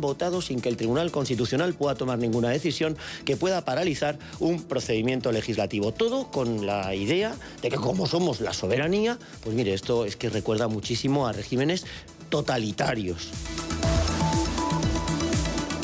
[0.00, 2.96] votado sin que el Tribunal Constitucional pueda tomar ninguna decisión
[3.26, 5.92] que pueda paralizar un procedimiento legislativo.
[5.92, 10.30] Todo con la idea de que como somos la soberanía, pues mire, esto es que
[10.30, 11.84] recuerda muchísimo a regímenes
[12.30, 13.32] totalitarios.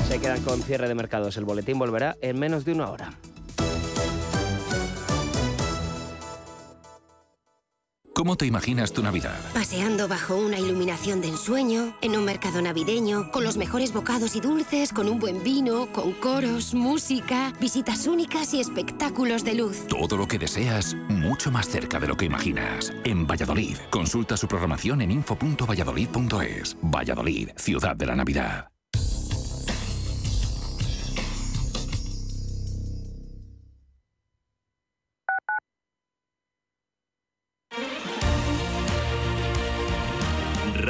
[0.09, 1.37] Se quedan con cierre de mercados.
[1.37, 3.19] El boletín volverá en menos de una hora.
[8.19, 9.39] ¿Cómo te imaginas tu Navidad?
[9.55, 14.41] Paseando bajo una iluminación de ensueño, en un mercado navideño, con los mejores bocados y
[14.41, 19.87] dulces, con un buen vino, con coros, música, visitas únicas y espectáculos de luz.
[19.87, 22.93] Todo lo que deseas, mucho más cerca de lo que imaginas.
[23.05, 26.77] En Valladolid, consulta su programación en info.valladolid.es.
[26.83, 28.69] Valladolid, ciudad de la Navidad.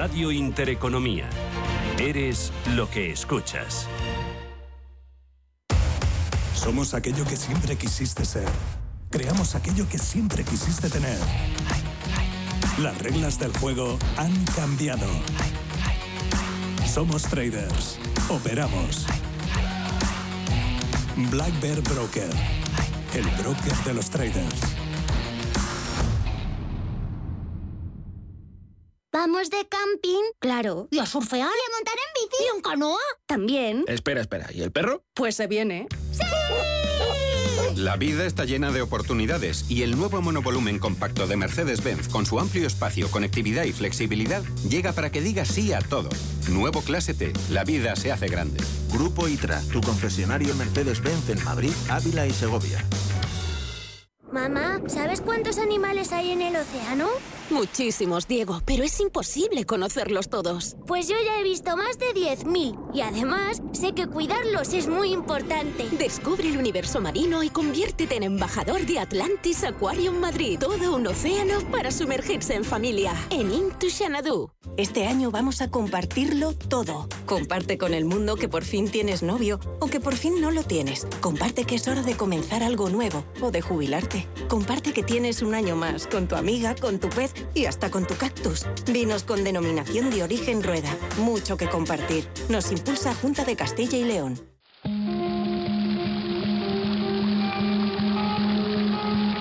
[0.08, 1.28] Radio Intereconomía.
[1.98, 3.86] Eres lo que escuchas.
[6.54, 8.48] Somos aquello que siempre quisiste ser.
[9.10, 11.18] Creamos aquello que siempre quisiste tener.
[12.78, 15.06] Las reglas del juego han cambiado.
[16.90, 17.98] Somos traders.
[18.30, 19.06] Operamos.
[21.30, 22.30] Black Bear Broker.
[23.14, 24.77] El broker de los traders.
[29.20, 30.22] ¿Vamos de camping?
[30.38, 30.86] Claro.
[30.92, 31.40] ¿Y a surfear?
[31.40, 32.44] ¿Y a montar en bici?
[32.44, 33.00] ¿Y en canoa?
[33.26, 33.84] También.
[33.88, 34.46] Espera, espera.
[34.54, 35.02] ¿Y el perro?
[35.12, 35.88] Pues se viene.
[36.12, 36.22] ¡Sí!
[37.74, 42.38] La vida está llena de oportunidades y el nuevo monovolumen compacto de Mercedes-Benz con su
[42.38, 46.10] amplio espacio, conectividad y flexibilidad llega para que diga sí a todo.
[46.48, 47.32] Nuevo Clase T.
[47.50, 48.62] La vida se hace grande.
[48.92, 52.84] Grupo ITRA, tu concesionario Mercedes-Benz en Madrid, Ávila y Segovia.
[54.30, 57.08] Mamá, ¿sabes cuántos animales hay en el océano?
[57.50, 60.76] Muchísimos, Diego, pero es imposible conocerlos todos.
[60.86, 65.12] Pues yo ya he visto más de 10.000 y además sé que cuidarlos es muy
[65.12, 65.88] importante.
[65.98, 70.58] Descubre el universo marino y conviértete en embajador de Atlantis Aquarium Madrid.
[70.60, 73.14] Todo un océano para sumergirse en familia.
[73.30, 74.50] En Into Xanadu.
[74.76, 77.08] Este año vamos a compartirlo todo.
[77.26, 80.64] Comparte con el mundo que por fin tienes novio o que por fin no lo
[80.64, 81.06] tienes.
[81.20, 84.28] Comparte que es hora de comenzar algo nuevo o de jubilarte.
[84.48, 88.06] Comparte que tienes un año más con tu amiga, con tu pez y hasta con
[88.06, 88.66] tu cactus.
[88.86, 90.94] Vinos con denominación de origen rueda.
[91.18, 92.28] Mucho que compartir.
[92.48, 94.40] Nos impulsa Junta de Castilla y León.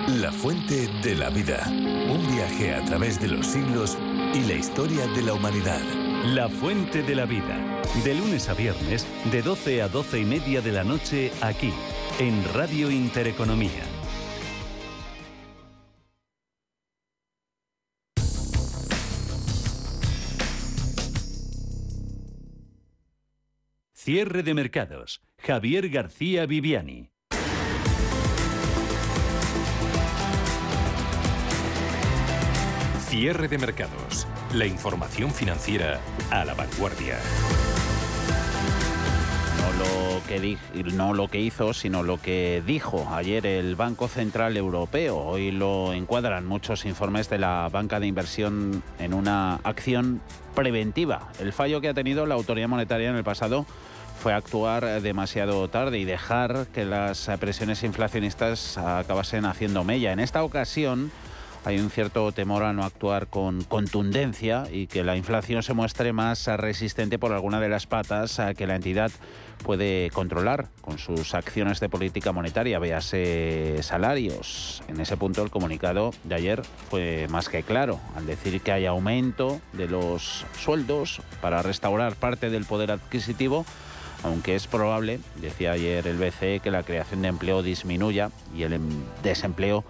[0.08, 1.68] La fuente de la vida.
[1.68, 3.98] Un viaje a través de los siglos
[4.34, 5.82] y la historia de la humanidad.
[6.26, 7.82] La fuente de la vida.
[8.04, 11.72] De lunes a viernes, de 12 a 12 y media de la noche, aquí,
[12.20, 13.97] en Radio Intereconomía.
[24.08, 25.20] Cierre de mercados.
[25.38, 27.10] Javier García Viviani.
[33.08, 34.28] Cierre de mercados.
[34.54, 37.18] La información financiera a la vanguardia.
[39.60, 40.58] No lo, que di-
[40.94, 45.18] no lo que hizo, sino lo que dijo ayer el Banco Central Europeo.
[45.18, 50.22] Hoy lo encuadran muchos informes de la banca de inversión en una acción
[50.56, 51.30] preventiva.
[51.40, 53.66] El fallo que ha tenido la autoridad monetaria en el pasado
[54.18, 60.12] fue actuar demasiado tarde y dejar que las presiones inflacionistas acabasen haciendo mella.
[60.12, 61.12] En esta ocasión
[61.66, 66.14] hay un cierto temor a no actuar con contundencia y que la inflación se muestre
[66.14, 69.12] más resistente por alguna de las patas a que la entidad
[69.64, 74.82] puede controlar con sus acciones de política monetaria, véase salarios.
[74.88, 78.86] En ese punto el comunicado de ayer fue más que claro, al decir que hay
[78.86, 83.66] aumento de los sueldos para restaurar parte del poder adquisitivo,
[84.24, 88.74] aunque es probable, decía ayer el BCE, que la creación de empleo disminuya y el
[88.74, 89.84] em- desempleo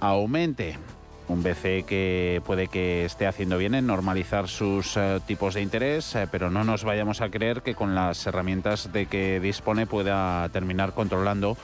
[0.00, 0.78] aumente.
[1.26, 6.14] Un BCE que puede que esté haciendo bien en normalizar sus eh, tipos de interés,
[6.14, 10.46] eh, pero no nos vayamos a creer que con las herramientas de que dispone pueda
[10.50, 11.56] terminar controlando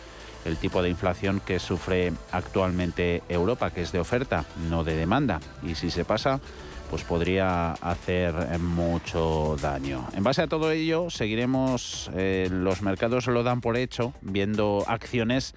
[0.47, 5.41] el tipo de inflación que sufre actualmente Europa, que es de oferta, no de demanda.
[5.63, 6.41] Y si se pasa,
[6.91, 10.09] pues podría hacer mucho daño.
[10.15, 15.55] En base a todo ello, seguiremos, eh, los mercados lo dan por hecho, viendo acciones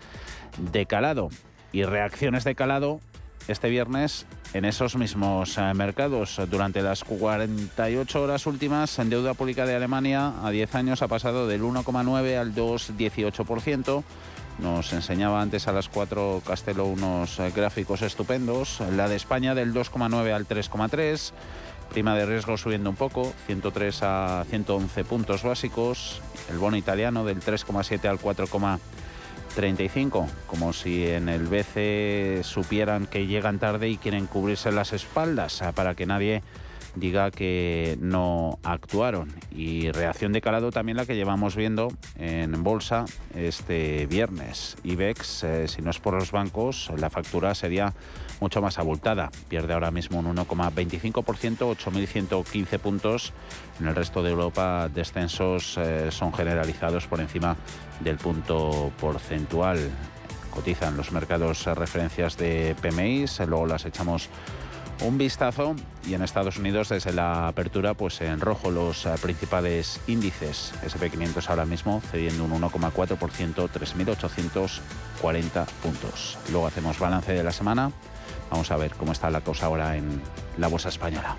[0.72, 1.30] de calado
[1.72, 3.02] y reacciones de calado
[3.48, 6.40] este viernes en esos mismos eh, mercados.
[6.50, 11.48] Durante las 48 horas últimas, en deuda pública de Alemania a 10 años ha pasado
[11.48, 14.04] del 1,9 al 2,18%.
[14.60, 18.82] Nos enseñaba antes a las 4 Castelo unos eh, gráficos estupendos.
[18.96, 21.32] La de España del 2,9 al 3,3.
[21.90, 26.22] Prima de riesgo subiendo un poco, 103 a 111 puntos básicos.
[26.50, 30.28] El bono italiano del 3,7 al 4,35.
[30.48, 35.72] Como si en el BCE supieran que llegan tarde y quieren cubrirse las espaldas ah,
[35.72, 36.42] para que nadie
[36.96, 39.34] diga que no actuaron.
[39.52, 43.06] Y reacción de calado también la que llevamos viendo en bolsa
[43.36, 44.78] este viernes.
[44.84, 47.94] IBEX, eh, si no es por los bancos, la factura sería
[48.40, 49.32] mucho más abultada.
[49.48, 53.34] Pierde ahora mismo un 1,25%, 8.115 puntos.
[53.80, 57.56] En el resto de Europa, descensos eh, son generalizados por encima
[58.02, 59.80] del punto porcentual.
[60.52, 64.30] Cotizan los mercados referencias de PMI, luego las echamos
[65.02, 65.76] un vistazo
[66.08, 70.74] y en Estados Unidos desde la apertura pues en rojo los eh, principales índices.
[70.86, 76.38] SP500 ahora mismo cediendo un 1,4% 3.840 puntos.
[76.52, 77.92] Luego hacemos balance de la semana.
[78.50, 80.22] Vamos a ver cómo está la cosa ahora en
[80.58, 81.36] la bolsa española.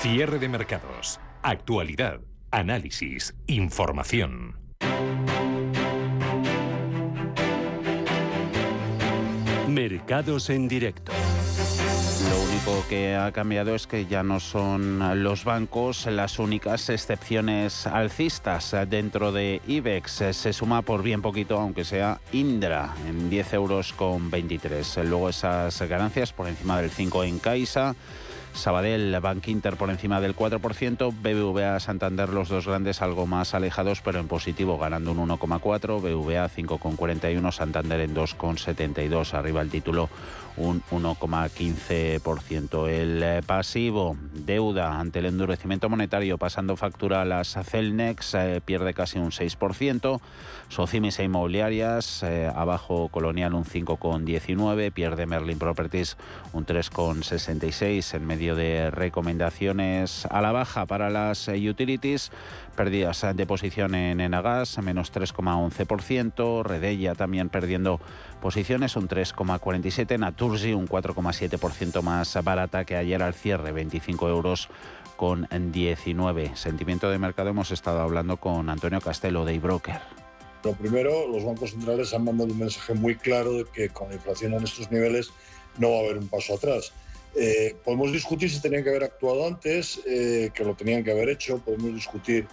[0.00, 1.18] Cierre de mercados.
[1.42, 2.20] Actualidad
[2.50, 4.63] análisis información
[9.74, 11.10] Mercados en directo.
[12.30, 17.88] Lo único que ha cambiado es que ya no son los bancos las únicas excepciones
[17.88, 20.22] alcistas dentro de IBEX.
[20.30, 25.00] Se suma por bien poquito, aunque sea Indra, en 10 euros con 23.
[25.06, 27.96] Luego esas ganancias por encima del 5 en Caixa.
[28.54, 34.00] Sabadell, Bank Inter por encima del 4%, BBVA, Santander, los dos grandes algo más alejados,
[34.00, 40.08] pero en positivo, ganando un 1,4%, BBVA 5,41%, Santander en 2,72%, arriba el título
[40.56, 42.88] un 1,15%.
[42.88, 48.94] El eh, pasivo, deuda ante el endurecimiento monetario, pasando factura a las Celnex, eh, pierde
[48.94, 50.20] casi un 6%.
[50.68, 56.16] Socimis e inmobiliarias, eh, abajo Colonial un 5,19, pierde Merlin Properties
[56.52, 62.30] un 3,66 en medio de recomendaciones a la baja para las utilities.
[62.74, 66.64] Pérdidas de posición en Enagas, menos 3,11%.
[66.64, 68.00] Redella también perdiendo
[68.42, 70.18] posiciones, un 3,47%.
[70.18, 74.68] Naturgi, un 4,7% más barata que ayer al cierre, 25 euros
[75.16, 76.56] con 19.
[76.56, 80.00] Sentimiento de mercado, hemos estado hablando con Antonio Castelo de iBroker.
[80.64, 84.14] Lo primero, los bancos centrales han mandado un mensaje muy claro de que con la
[84.14, 85.30] inflación en estos niveles
[85.78, 86.92] no va a haber un paso atrás.
[87.36, 91.28] Eh, podemos discutir si tenían que haber actuado antes, eh, que lo tenían que haber
[91.28, 92.46] hecho, podemos discutir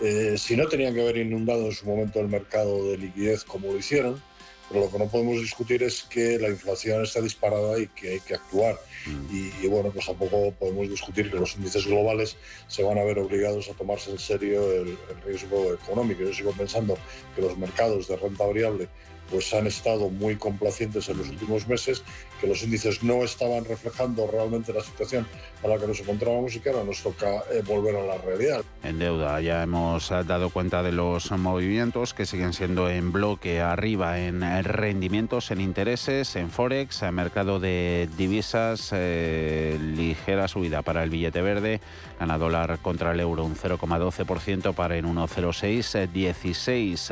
[0.00, 3.72] eh, si no tenían que haber inundado en su momento el mercado de liquidez como
[3.72, 4.22] lo hicieron,
[4.68, 8.20] pero lo que no podemos discutir es que la inflación está disparada y que hay
[8.20, 8.78] que actuar.
[9.06, 9.62] Mm.
[9.62, 12.36] Y, bueno, pues tampoco podemos discutir que los índices globales
[12.66, 16.24] se van a ver obligados a tomarse en serio el, el riesgo económico.
[16.24, 16.98] Yo sigo pensando
[17.34, 18.88] que los mercados de renta variable
[19.30, 22.02] pues han estado muy complacientes en los últimos meses,
[22.40, 25.26] que los índices no estaban reflejando realmente la situación
[25.64, 28.62] a la que nos encontrábamos y que ahora nos toca eh, volver a la realidad.
[28.82, 33.60] En deuda ya hemos eh, dado cuenta de los movimientos que siguen siendo en bloque
[33.60, 41.02] arriba en rendimientos, en intereses, en forex, en mercado de divisas, eh, ligera subida para
[41.02, 41.80] el billete verde,
[42.18, 47.10] gana dólar contra el euro un 0,12% para en 1,06, 16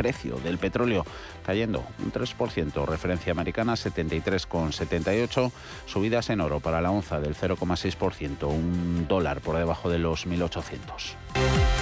[0.00, 1.04] precio del petróleo
[1.44, 5.52] cayendo un 3%, referencia americana 73,78,
[5.84, 11.79] subidas en oro para la onza del 0,6%, un dólar por debajo de los 1.800.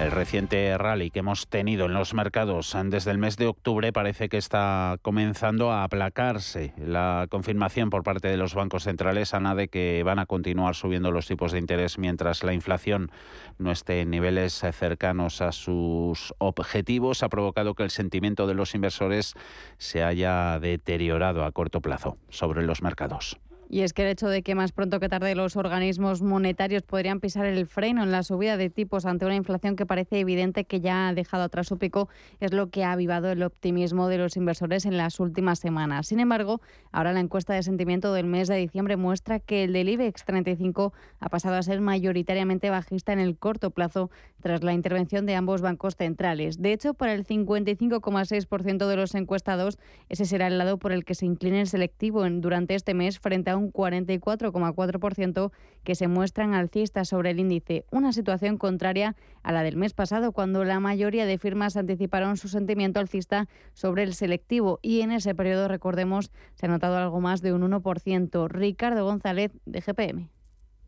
[0.00, 4.30] El reciente rally que hemos tenido en los mercados desde el mes de octubre parece
[4.30, 6.72] que está comenzando a aplacarse.
[6.78, 11.10] La confirmación por parte de los bancos centrales, Ana, de que van a continuar subiendo
[11.10, 13.10] los tipos de interés mientras la inflación
[13.58, 18.74] no esté en niveles cercanos a sus objetivos, ha provocado que el sentimiento de los
[18.74, 19.34] inversores
[19.76, 23.38] se haya deteriorado a corto plazo sobre los mercados.
[23.72, 27.20] Y es que el hecho de que más pronto que tarde los organismos monetarios podrían
[27.20, 30.80] pisar el freno en la subida de tipos ante una inflación que parece evidente que
[30.80, 32.08] ya ha dejado atrás su pico
[32.40, 36.08] es lo que ha avivado el optimismo de los inversores en las últimas semanas.
[36.08, 36.60] Sin embargo,
[36.90, 40.92] ahora la encuesta de sentimiento del mes de diciembre muestra que el del IBEX 35
[41.20, 44.10] ha pasado a ser mayoritariamente bajista en el corto plazo
[44.42, 46.60] tras la intervención de ambos bancos centrales.
[46.60, 51.14] De hecho, para el 55,6% de los encuestados, ese será el lado por el que
[51.14, 55.52] se incline el selectivo durante este mes frente a un 44,4%
[55.84, 60.32] que se muestran alcistas sobre el índice, una situación contraria a la del mes pasado
[60.32, 65.34] cuando la mayoría de firmas anticiparon su sentimiento alcista sobre el selectivo y en ese
[65.34, 68.48] periodo, recordemos, se ha notado algo más de un 1%.
[68.48, 70.28] Ricardo González, de GPM.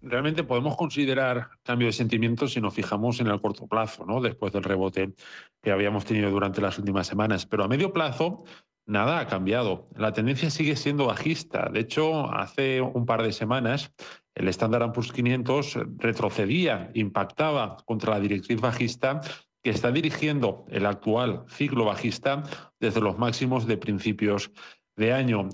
[0.01, 4.21] realmente podemos considerar cambio de sentimiento si nos fijamos en el corto plazo, ¿no?
[4.21, 5.15] después del rebote
[5.63, 7.47] que habíamos tenido durante las últimas semanas.
[7.47, 8.45] Pero a medio plazo,
[8.87, 9.89] nada ha cambiado.
[9.97, 11.69] La tendencia sigue siendo bajista.
[11.73, 13.93] De hecho, hace un par de semanas,
[14.35, 19.21] el Standard Poor's 500 retrocedía, impactaba contra la directriz bajista
[19.63, 22.43] que está dirigiendo el actual ciclo bajista
[22.81, 24.51] desde los máximos de principios
[24.97, 25.49] de año.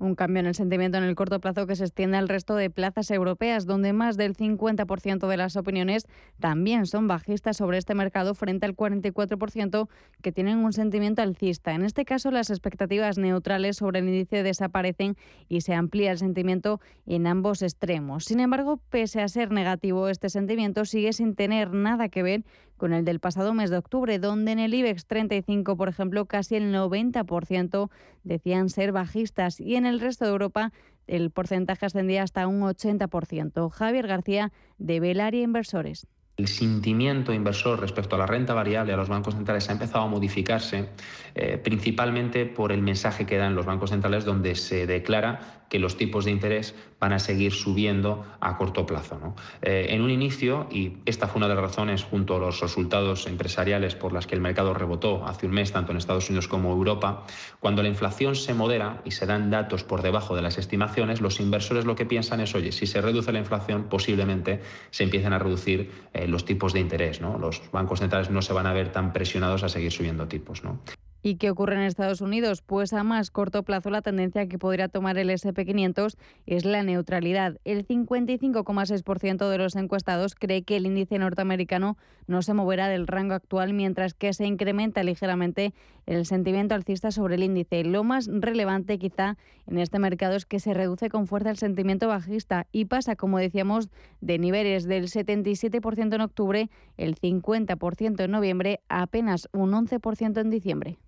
[0.00, 2.70] Un cambio en el sentimiento en el corto plazo que se extiende al resto de
[2.70, 6.06] plazas europeas, donde más del 50% de las opiniones
[6.40, 9.88] también son bajistas sobre este mercado frente al 44%
[10.22, 11.74] que tienen un sentimiento alcista.
[11.74, 15.16] En este caso, las expectativas neutrales sobre el índice desaparecen
[15.50, 18.24] y se amplía el sentimiento en ambos extremos.
[18.24, 22.44] Sin embargo, pese a ser negativo, este sentimiento sigue sin tener nada que ver
[22.80, 26.56] con el del pasado mes de octubre, donde en el IBEX 35, por ejemplo, casi
[26.56, 27.90] el 90%
[28.24, 30.72] decían ser bajistas y en el resto de Europa
[31.06, 33.68] el porcentaje ascendía hasta un 80%.
[33.68, 36.06] Javier García, de Velaria Inversores.
[36.40, 40.08] El sentimiento inversor respecto a la renta variable a los bancos centrales ha empezado a
[40.08, 40.88] modificarse,
[41.34, 45.96] eh, principalmente por el mensaje que dan los bancos centrales donde se declara que los
[45.96, 49.34] tipos de interés van a seguir subiendo a corto plazo.
[49.62, 53.26] Eh, en un inicio, y esta fue una de las razones junto a los resultados
[53.26, 56.72] empresariales por las que el mercado rebotó hace un mes, tanto en Estados Unidos como
[56.72, 57.24] Europa,
[57.60, 61.38] cuando la inflación se modera y se dan datos por debajo de las estimaciones, los
[61.40, 65.38] inversores lo que piensan es, oye, si se reduce la inflación, posiblemente se empiecen a
[65.38, 67.20] reducir eh, los tipos de interés.
[67.20, 67.38] ¿no?
[67.38, 70.64] Los bancos centrales no se van a ver tan presionados a seguir subiendo tipos.
[70.64, 70.80] ¿no?
[71.22, 72.62] ¿Y qué ocurre en Estados Unidos?
[72.62, 77.58] Pues a más corto plazo la tendencia que podría tomar el SP500 es la neutralidad.
[77.64, 83.34] El 55,6% de los encuestados cree que el índice norteamericano no se moverá del rango
[83.34, 85.74] actual, mientras que se incrementa ligeramente
[86.06, 87.84] el sentimiento alcista sobre el índice.
[87.84, 89.36] Lo más relevante quizá
[89.66, 93.38] en este mercado es que se reduce con fuerza el sentimiento bajista y pasa, como
[93.38, 93.90] decíamos,
[94.22, 100.48] de niveles del 77% en octubre, el 50% en noviembre, a apenas un 11% en
[100.48, 100.98] diciembre.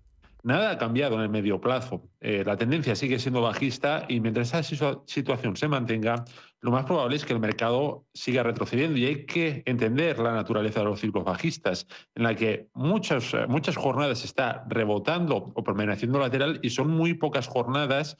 [0.43, 2.09] Nada ha cambiado en el medio plazo.
[2.19, 4.61] Eh, la tendencia sigue siendo bajista y mientras esa
[5.05, 6.25] situación se mantenga,
[6.59, 10.81] lo más probable es que el mercado siga retrocediendo y hay que entender la naturaleza
[10.81, 16.19] de los ciclos bajistas, en la que muchas, eh, muchas jornadas está rebotando o permaneciendo
[16.19, 18.17] lateral y son muy pocas jornadas,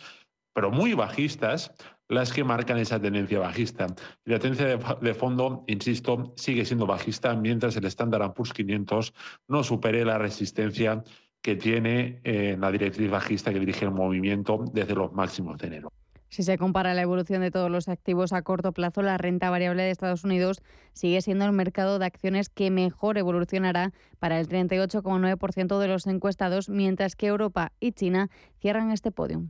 [0.54, 1.74] pero muy bajistas,
[2.08, 3.88] las que marcan esa tendencia bajista.
[4.26, 9.14] Y la tendencia de, fondo, insisto, sigue siendo bajista mientras el Standard Poor's 500
[9.48, 11.04] no supere la resistencia
[11.44, 15.92] que tiene eh, la directriz bajista que dirige el movimiento desde los máximos de enero.
[16.30, 19.84] Si se compara la evolución de todos los activos a corto plazo, la renta variable
[19.84, 25.80] de Estados Unidos sigue siendo el mercado de acciones que mejor evolucionará para el 38,9%
[25.80, 29.44] de los encuestados, mientras que Europa y China cierran este podio.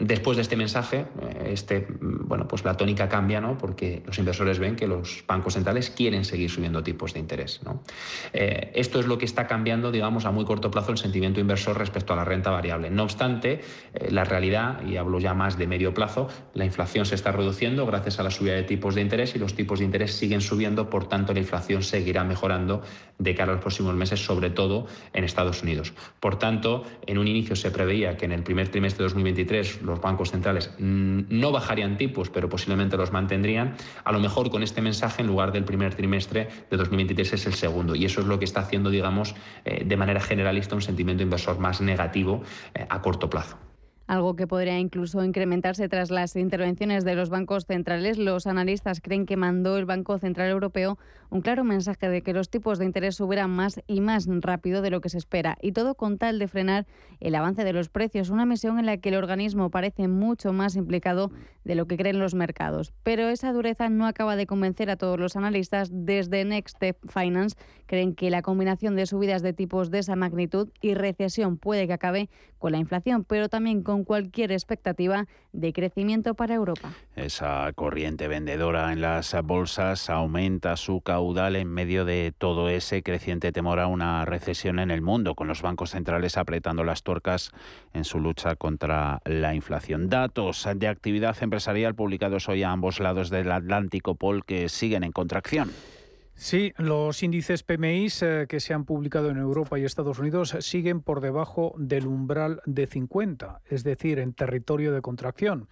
[0.00, 3.58] Después de este mensaje, eh, este, bueno, pues la tónica cambia, ¿no?
[3.58, 7.60] porque los inversores ven que los bancos centrales quieren seguir subiendo tipos de interés.
[7.64, 7.82] ¿no?
[8.32, 11.76] Eh, esto es lo que está cambiando, digamos, a muy corto plazo el sentimiento inversor
[11.76, 12.90] respecto a la renta variable.
[12.90, 13.60] No obstante,
[13.92, 17.84] eh, la realidad, y hablo ya más de medio plazo, la inflación se está reduciendo
[17.84, 20.90] gracias a la subida de tipos de interés y los tipos de interés siguen subiendo,
[20.90, 22.82] por tanto la inflación seguirá mejorando
[23.18, 25.92] de cara a los próximos meses, sobre todo en Estados Unidos.
[26.20, 30.00] Por tanto, en un inicio se preveía que en el primer trimestre de 2023 los
[30.00, 33.74] bancos centrales mm, no bajarían tipos, pero posiblemente los mantendrían.
[34.04, 37.54] A lo mejor con este mensaje, en lugar del primer trimestre de 2023, es el
[37.54, 37.94] segundo.
[37.94, 41.58] Y eso es lo que está haciendo, digamos, eh, de manera generalista un sentimiento inversor
[41.58, 42.42] más negativo
[42.74, 43.58] eh, a corto plazo
[44.08, 48.18] algo que podría incluso incrementarse tras las intervenciones de los bancos centrales.
[48.18, 50.98] Los analistas creen que mandó el Banco Central Europeo
[51.30, 54.90] un claro mensaje de que los tipos de interés subirán más y más rápido de
[54.90, 56.86] lo que se espera, y todo con tal de frenar
[57.20, 60.76] el avance de los precios, una misión en la que el organismo parece mucho más
[60.76, 61.30] implicado
[61.64, 62.92] de lo que creen los mercados.
[63.02, 65.90] Pero esa dureza no acaba de convencer a todos los analistas.
[65.92, 67.56] Desde Next Step Finance
[67.86, 71.92] creen que la combinación de subidas de tipos de esa magnitud y recesión puede que
[71.92, 76.92] acabe con la inflación, pero también con cualquier expectativa de crecimiento para Europa.
[77.16, 83.80] Esa corriente vendedora en las bolsas aumenta su en medio de todo ese creciente temor
[83.80, 87.50] a una recesión en el mundo, con los bancos centrales apretando las tuercas
[87.92, 90.08] en su lucha contra la inflación.
[90.08, 95.12] Datos de actividad empresarial publicados hoy a ambos lados del Atlántico, Paul, que siguen en
[95.12, 95.70] contracción.
[96.34, 101.00] Sí, los índices PMI eh, que se han publicado en Europa y Estados Unidos siguen
[101.00, 105.66] por debajo del umbral de 50, es decir, en territorio de contracción.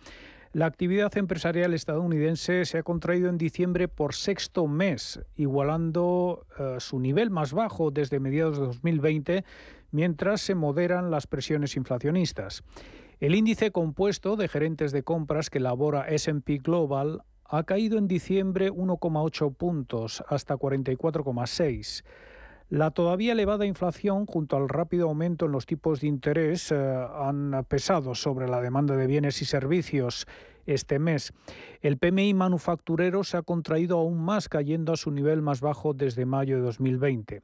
[0.57, 6.99] La actividad empresarial estadounidense se ha contraído en diciembre por sexto mes, igualando eh, su
[6.99, 9.45] nivel más bajo desde mediados de 2020,
[9.91, 12.65] mientras se moderan las presiones inflacionistas.
[13.21, 18.73] El índice compuesto de gerentes de compras que elabora SP Global ha caído en diciembre
[18.73, 22.03] 1,8 puntos hasta 44,6.
[22.69, 27.65] La todavía elevada inflación, junto al rápido aumento en los tipos de interés, eh, han
[27.69, 30.27] pesado sobre la demanda de bienes y servicios
[30.67, 31.33] este mes.
[31.81, 36.27] El PMI manufacturero se ha contraído aún más, cayendo a su nivel más bajo desde
[36.27, 37.43] mayo de 2020.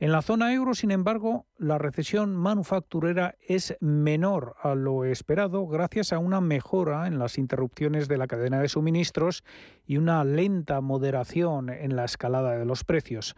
[0.00, 6.12] En la zona euro, sin embargo, la recesión manufacturera es menor a lo esperado gracias
[6.12, 9.44] a una mejora en las interrupciones de la cadena de suministros
[9.86, 13.34] y una lenta moderación en la escalada de los precios.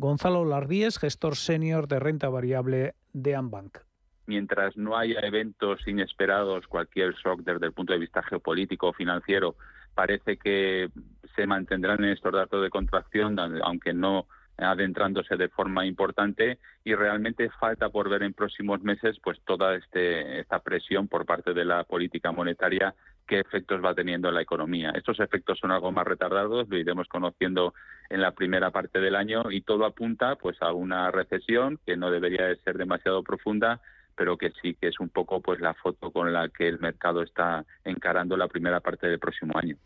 [0.00, 3.80] Gonzalo Lardíez, gestor senior de renta variable de Ambank.
[4.24, 9.56] Mientras no haya eventos inesperados, cualquier shock desde el punto de vista geopolítico o financiero,
[9.94, 10.88] parece que
[11.36, 14.26] se mantendrán en estos datos de contracción, aunque no
[14.56, 20.40] adentrándose de forma importante y realmente falta por ver en próximos meses pues toda este,
[20.40, 22.94] esta presión por parte de la política monetaria
[23.30, 24.90] qué efectos va teniendo en la economía.
[24.90, 27.74] Estos efectos son algo más retardados, lo iremos conociendo
[28.08, 32.10] en la primera parte del año y todo apunta pues a una recesión que no
[32.10, 33.80] debería de ser demasiado profunda
[34.16, 37.22] pero que sí que es un poco pues la foto con la que el mercado
[37.22, 39.76] está encarando la primera parte del próximo año.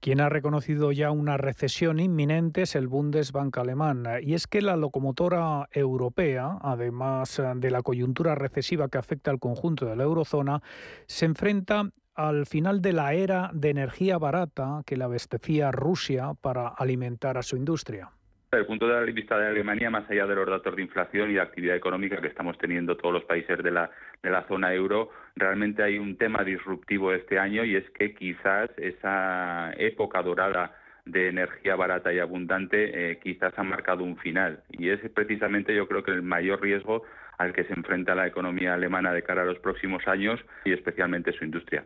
[0.00, 4.04] Quien ha reconocido ya una recesión inminente es el Bundesbank alemán.
[4.22, 9.86] Y es que la locomotora europea, además de la coyuntura recesiva que afecta al conjunto
[9.86, 10.62] de la eurozona,
[11.06, 11.90] se enfrenta
[12.28, 17.42] al final de la era de energía barata que le abastecía Rusia para alimentar a
[17.42, 18.10] su industria.
[18.52, 21.34] Desde el punto de vista de Alemania, más allá de los datos de inflación y
[21.34, 23.90] de actividad económica que estamos teniendo todos los países de la,
[24.22, 28.68] de la zona euro, realmente hay un tema disruptivo este año y es que quizás
[28.76, 34.62] esa época dorada de energía barata y abundante eh, quizás ha marcado un final.
[34.70, 37.04] Y es precisamente yo creo que el mayor riesgo
[37.38, 41.32] al que se enfrenta la economía alemana de cara a los próximos años y especialmente
[41.32, 41.84] su industria.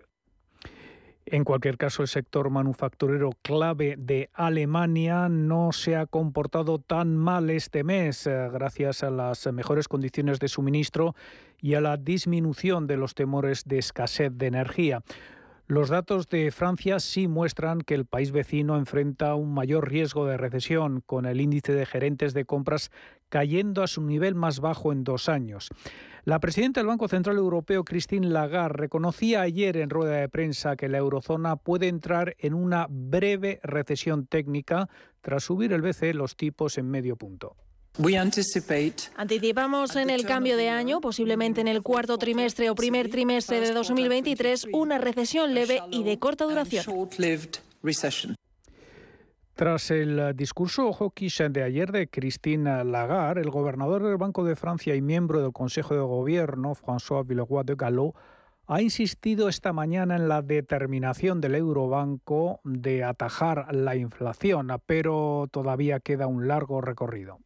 [1.26, 7.48] En cualquier caso, el sector manufacturero clave de Alemania no se ha comportado tan mal
[7.48, 11.14] este mes eh, gracias a las mejores condiciones de suministro
[11.62, 15.02] y a la disminución de los temores de escasez de energía.
[15.66, 20.36] Los datos de Francia sí muestran que el país vecino enfrenta un mayor riesgo de
[20.36, 22.90] recesión, con el índice de gerentes de compras
[23.30, 25.70] cayendo a su nivel más bajo en dos años.
[26.26, 30.88] La presidenta del Banco Central Europeo, Christine Lagarde, reconocía ayer en rueda de prensa que
[30.88, 34.88] la eurozona puede entrar en una breve recesión técnica
[35.20, 37.56] tras subir el BCE los tipos en medio punto.
[39.16, 43.72] Anticipamos en el cambio de año, posiblemente en el cuarto trimestre o primer trimestre de
[43.72, 46.84] 2023, una recesión leve y de corta duración.
[49.54, 54.96] Tras el discurso hawkish de ayer de Christine Lagarde, el gobernador del Banco de Francia
[54.96, 58.14] y miembro del Consejo de Gobierno, François Villeroy de Gallo,
[58.66, 66.00] ha insistido esta mañana en la determinación del Eurobanco de atajar la inflación, pero todavía
[66.00, 67.38] queda un largo recorrido.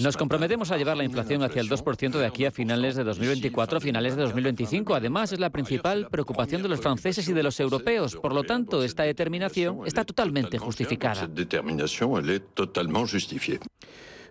[0.00, 3.78] Nos comprometemos a llevar la inflación hacia el 2% de aquí a finales de 2024,
[3.78, 4.94] finales de 2025.
[4.94, 8.16] Además, es la principal preocupación de los franceses y de los europeos.
[8.16, 11.28] Por lo tanto, esta determinación está totalmente justificada.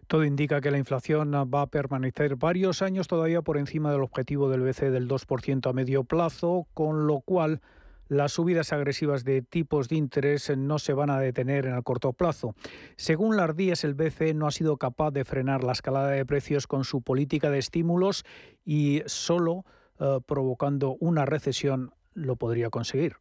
[0.08, 4.50] Todo indica que la inflación va a permanecer varios años todavía por encima del objetivo
[4.50, 7.62] del BCE del 2% a medio plazo, con lo cual
[8.08, 12.14] las subidas agresivas de tipos de interés no se van a detener en el corto
[12.14, 12.56] plazo.
[12.96, 16.84] Según Lardíez, el BCE no ha sido capaz de frenar la escalada de precios con
[16.84, 18.24] su política de estímulos
[18.64, 19.66] y solo
[20.00, 23.18] eh, provocando una recesión lo podría conseguir.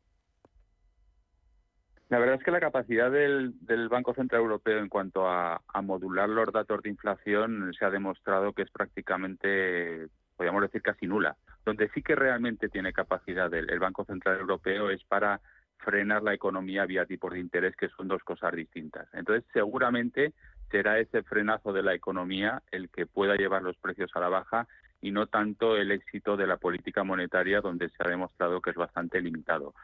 [2.09, 3.55] La verdad es que la capacidad del,
[3.89, 8.63] Banco Central Europeo en cuanto a, modular los datos de inflación se ha demostrado que
[8.63, 11.37] es prácticamente, podríamos decir, casi nula.
[11.65, 15.41] Donde sí que realmente tiene capacidad el, Banco Central Europeo es para
[15.79, 19.07] frenar la economía vía tipos de interés, que son dos cosas distintas.
[19.13, 20.33] Entonces, seguramente
[20.71, 24.67] será ese frenazo de la economía el que pueda llevar los precios a la baja
[25.01, 28.77] y no tanto el éxito de la política monetaria, donde se ha demostrado que es
[28.77, 29.75] bastante limitado.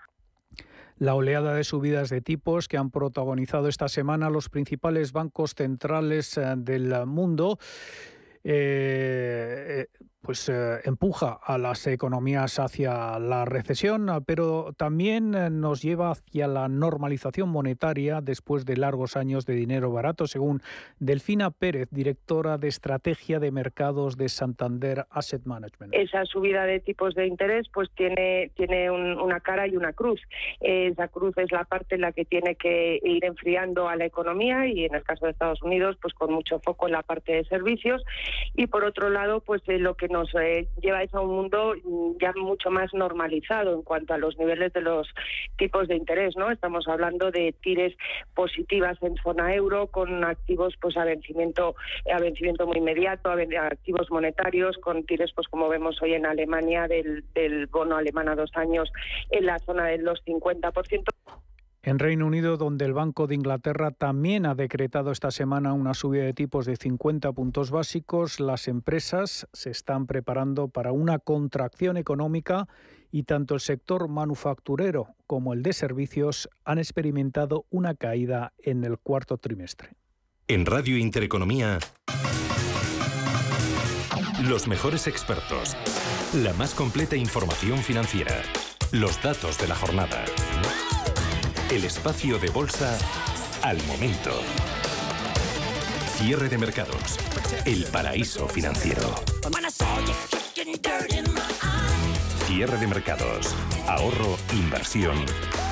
[0.98, 6.36] La oleada de subidas de tipos que han protagonizado esta semana los principales bancos centrales
[6.36, 7.58] eh, del mundo
[8.44, 16.10] eh, eh, pues eh, empuja a las economías hacia la recesión, pero también nos lleva
[16.10, 20.60] hacia la normalización monetaria después de largos años de dinero barato, según
[20.98, 25.94] Delfina Pérez, directora de estrategia de mercados de Santander Asset Management.
[25.94, 30.20] Esa subida de tipos de interés pues tiene tiene una cara y una cruz.
[30.60, 34.66] Esa cruz es la parte en la que tiene que ir enfriando a la economía
[34.66, 37.44] y en el caso de Estados Unidos pues con mucho foco en la parte de
[37.44, 38.02] servicios
[38.54, 41.74] y por otro lado pues lo que nos eh, lleváis a un mundo
[42.20, 45.08] ya mucho más normalizado en cuanto a los niveles de los
[45.56, 46.50] tipos de interés, ¿no?
[46.50, 47.96] Estamos hablando de tires
[48.34, 51.74] positivas en zona euro con activos pues a vencimiento
[52.12, 57.24] a vencimiento muy inmediato, activos monetarios con tires pues como vemos hoy en Alemania del,
[57.34, 58.90] del bono alemán a dos años
[59.30, 61.04] en la zona de los 50%.
[61.82, 66.24] En Reino Unido, donde el Banco de Inglaterra también ha decretado esta semana una subida
[66.24, 72.68] de tipos de 50 puntos básicos, las empresas se están preparando para una contracción económica
[73.10, 78.98] y tanto el sector manufacturero como el de servicios han experimentado una caída en el
[78.98, 79.94] cuarto trimestre.
[80.48, 81.78] En Radio Intereconomía,
[84.44, 85.76] los mejores expertos,
[86.34, 88.42] la más completa información financiera,
[88.92, 90.24] los datos de la jornada.
[91.70, 92.98] El espacio de bolsa
[93.62, 94.32] al momento.
[96.16, 97.16] Cierre de mercados.
[97.64, 99.14] El paraíso financiero.
[102.46, 103.54] Cierre de mercados.
[103.86, 105.16] Ahorro, inversión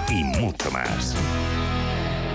[0.08, 1.16] y mucho más.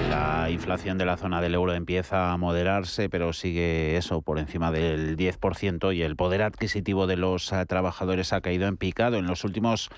[0.10, 4.72] La inflación de la zona del euro empieza a moderarse, pero sigue eso por encima
[4.72, 9.26] del 10% y el poder adquisitivo de los eh, trabajadores ha caído en picado en
[9.26, 9.90] los últimos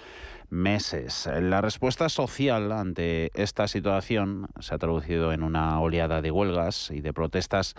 [0.49, 1.29] meses.
[1.41, 7.01] La respuesta social ante esta situación se ha traducido en una oleada de huelgas y
[7.01, 7.75] de protestas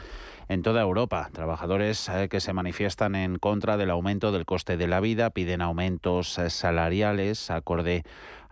[0.48, 1.28] en toda Europa.
[1.32, 5.62] Trabajadores eh, que se manifiestan en contra del aumento del coste de la vida, piden
[5.62, 8.04] aumentos eh, salariales acorde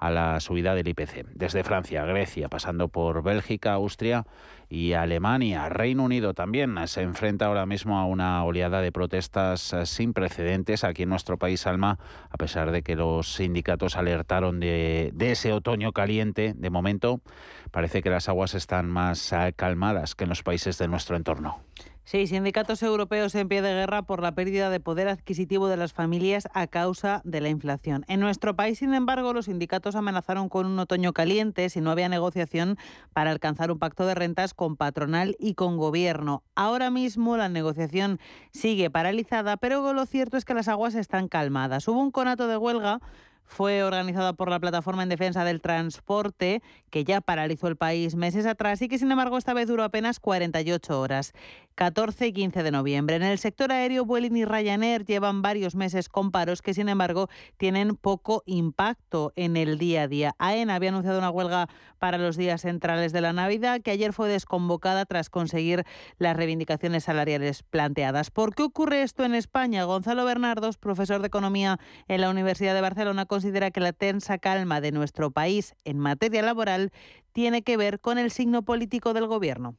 [0.04, 1.28] a la subida del IPC.
[1.34, 4.26] Desde Francia, Grecia, pasando por Bélgica, Austria
[4.68, 5.70] y Alemania.
[5.70, 10.84] Reino Unido también se enfrenta ahora mismo a una oleada de protestas eh, sin precedentes
[10.84, 15.92] aquí en nuestro país, Alma, a pesar de que los sindicatos alertaron de, ese otoño
[15.92, 16.52] caliente.
[16.54, 17.22] De momento,
[17.70, 21.60] parece que las aguas están más eh, calmadas que en los países de nuestro entorno.
[22.06, 25.94] Sí, sindicatos europeos en pie de guerra por la pérdida de poder adquisitivo de las
[25.94, 28.04] familias a causa de la inflación.
[28.08, 32.10] En nuestro país, sin embargo, los sindicatos amenazaron con un otoño caliente si no había
[32.10, 32.76] negociación
[33.14, 36.42] para alcanzar un pacto de rentas con patronal y con gobierno.
[36.54, 38.20] Ahora mismo la negociación
[38.52, 41.88] sigue paralizada, pero lo cierto es que las aguas están calmadas.
[41.88, 43.00] Hubo un conato de huelga
[43.46, 46.62] fue organizada por la Plataforma en Defensa del Transporte,
[46.94, 50.20] que ya paralizó el país meses atrás y que sin embargo esta vez duró apenas
[50.20, 51.32] 48 horas.
[51.74, 53.16] 14 y 15 de noviembre.
[53.16, 57.28] En el sector aéreo, Vueling y Ryanair llevan varios meses con paros que, sin embargo,
[57.56, 60.36] tienen poco impacto en el día a día.
[60.38, 64.28] AENA había anunciado una huelga para los días centrales de la Navidad, que ayer fue
[64.28, 65.84] desconvocada tras conseguir
[66.18, 68.30] las reivindicaciones salariales planteadas.
[68.30, 69.84] ¿Por qué ocurre esto en España?
[69.84, 74.80] Gonzalo Bernardos, profesor de Economía en la Universidad de Barcelona, considera que la tensa calma
[74.80, 76.83] de nuestro país en materia laboral
[77.32, 79.76] tiene que ver con el signo político del Gobierno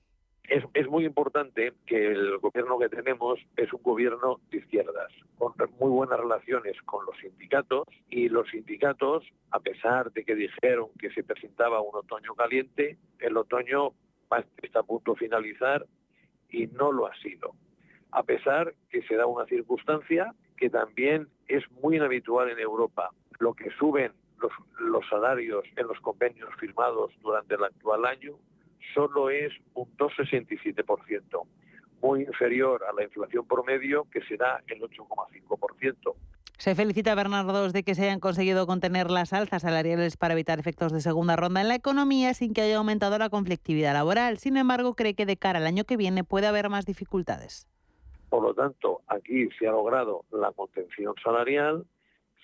[0.50, 5.90] es, muy importante que el gobierno que tenemos es un gobierno de izquierdas, con muy
[5.90, 11.24] buenas relaciones con los sindicatos y los sindicatos, a pesar de que dijeron que se
[11.24, 13.92] presentaba un otoño caliente, el otoño
[14.62, 15.86] está a punto de finalizar
[16.50, 17.56] y no lo ha sido.
[18.12, 23.12] A pesar que se da una circunstancia que también es muy inhabitual en Europa.
[23.40, 28.36] Lo que suben los, los salarios en los convenios firmados durante el actual año
[28.94, 31.48] solo es un 2,67%,
[32.02, 36.16] muy inferior a la inflación promedio que será el 8,5%.
[36.58, 40.58] Se felicita a Bernardo de que se hayan conseguido contener las alzas salariales para evitar
[40.58, 44.38] efectos de segunda ronda en la economía sin que haya aumentado la conflictividad laboral.
[44.38, 47.68] Sin embargo, cree que de cara al año que viene puede haber más dificultades.
[48.30, 51.86] Por lo tanto, aquí se ha logrado la contención salarial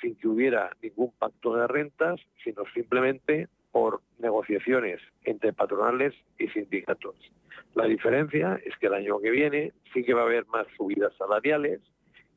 [0.01, 7.15] sin que hubiera ningún pacto de rentas, sino simplemente por negociaciones entre patronales y sindicatos.
[7.73, 11.13] La diferencia es que el año que viene sí que va a haber más subidas
[11.17, 11.79] salariales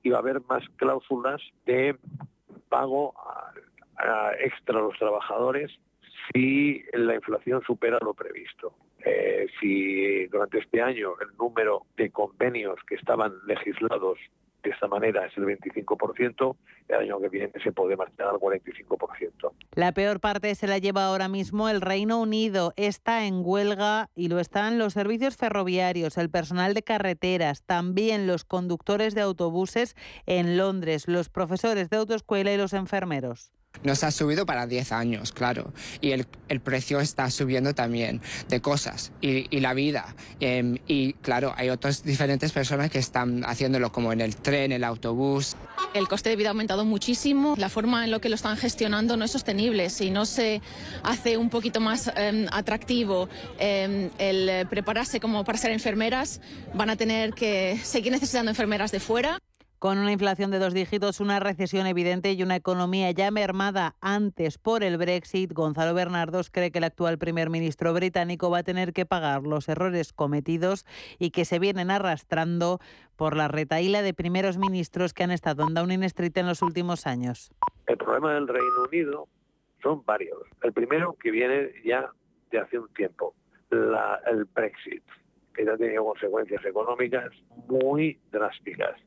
[0.03, 1.97] y va a haber más cláusulas de
[2.69, 3.15] pago
[4.39, 5.73] extra a los trabajadores
[6.33, 8.75] si la inflación supera lo previsto.
[9.05, 14.19] Eh, si durante este año el número de convenios que estaban legislados
[14.65, 16.57] de esta manera es el 25%,
[16.89, 19.53] el año que viene se puede marchar al 45%.
[19.73, 22.73] La peor parte se la lleva ahora mismo el Reino Unido.
[22.77, 28.45] Está en huelga y lo están los servicios ferroviarios, el personal de carreteras, también los
[28.45, 29.95] conductores de autobuses
[30.27, 33.53] en Londres, los profesores de autoescuela y los enfermeros.
[33.83, 35.73] Nos ha subido para 10 años, claro.
[36.01, 36.27] Y el,
[36.63, 40.15] precio está subiendo también de cosas y, la vida.
[40.41, 44.85] Em, y claro, hay otras diferentes personas que están haciéndolo como en el tren, el
[44.85, 45.57] autobús.
[45.95, 47.55] El coste de vida ha aumentado muchísimo.
[47.59, 49.91] La forma en la que lo están gestionando no es sostenible.
[49.91, 50.63] Si no se
[51.03, 56.41] hace un poquito más em, atractivo em, el prepararse como para ser enfermeras,
[56.73, 59.39] van a tener que seguir necesitando enfermeras de fuera.
[59.85, 64.57] Con una inflación de dos dígitos, una recesión evidente y una economía ya mermada antes
[64.57, 68.95] por el Brexit, Gonzalo Bernardos cree que el actual primer ministro británico va a tener
[68.95, 70.87] que pagar los errores cometidos
[71.19, 72.79] y que se vienen arrastrando
[73.17, 77.07] por la retaíla de primeros ministros que han estado en Downing Street en los últimos
[77.07, 77.53] años.
[77.87, 79.29] El problema del Reino Unido
[79.83, 80.39] son varios.
[80.63, 82.11] El primero que viene ya
[82.51, 83.35] de hace un tiempo,
[83.71, 85.05] el Brexit,
[85.53, 87.31] que ya ha tenido consecuencias económicas
[87.69, 88.99] muy drásticas.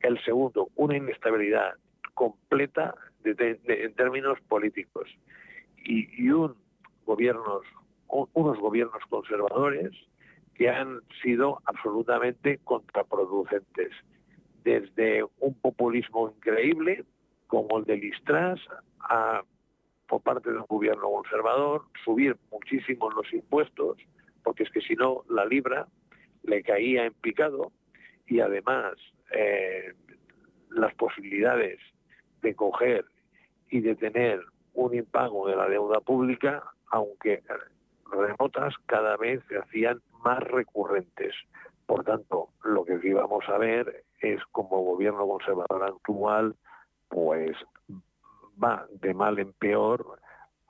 [0.00, 1.74] El segundo, una inestabilidad
[2.14, 5.08] completa en términos políticos.
[5.84, 6.56] Y, un
[8.08, 9.92] unos gobiernos conservadores
[10.54, 13.92] que han sido absolutamente contraproducentes,
[14.64, 17.04] desde un populismo increíble
[17.46, 18.60] como el de Listras
[19.00, 19.42] a,
[20.08, 23.98] por parte del gobierno conservador, subir muchísimo los impuestos,
[24.42, 25.86] porque es que si no la libra
[26.42, 27.72] le caía en picado
[28.26, 28.94] y además
[29.32, 29.94] eh,
[30.70, 31.78] las posibilidades
[32.42, 33.04] de coger
[33.70, 34.42] y de tener
[34.74, 37.42] un impago de la deuda pública, aunque
[38.10, 41.34] remotas, cada vez se hacían más recurrentes.
[41.86, 46.54] Por tanto, lo que sí vamos a ver es como gobierno conservador actual,
[47.08, 47.56] pues
[48.62, 50.18] va de mal en peor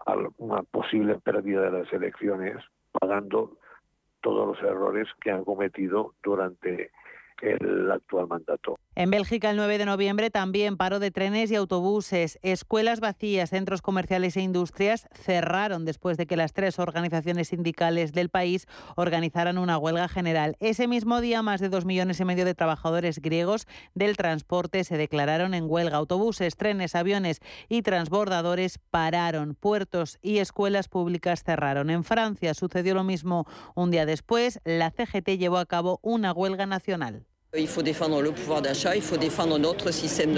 [0.06, 2.56] a una posible pérdida de las elecciones,
[2.92, 3.56] pagando
[4.20, 6.90] todos los errores que han cometido durante
[7.42, 8.76] el actual mandato.
[8.94, 12.38] En Bélgica, el 9 de noviembre, también paro de trenes y autobuses.
[12.42, 18.28] Escuelas vacías, centros comerciales e industrias cerraron después de que las tres organizaciones sindicales del
[18.28, 20.56] país organizaran una huelga general.
[20.58, 24.96] Ese mismo día, más de dos millones y medio de trabajadores griegos del transporte se
[24.96, 25.98] declararon en huelga.
[25.98, 29.54] Autobuses, trenes, aviones y transbordadores pararon.
[29.54, 31.90] Puertos y escuelas públicas cerraron.
[31.90, 33.46] En Francia sucedió lo mismo
[33.76, 34.60] un día después.
[34.64, 37.27] La CGT llevó a cabo una huelga nacional.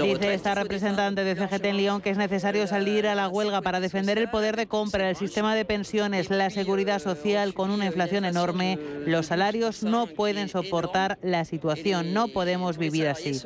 [0.05, 3.81] Dice esta representante de CGT en Lyon que es necesario salir a la huelga para
[3.81, 8.23] defender el poder de compra, el sistema de pensiones, la seguridad social con una inflación
[8.23, 8.79] enorme.
[9.05, 13.41] Los salarios no pueden soportar la situación, no podemos vivir así.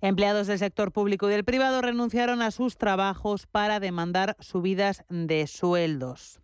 [0.00, 5.46] Empleados del sector público y del privado renunciaron a sus trabajos para demandar subidas de
[5.46, 6.41] sueldos.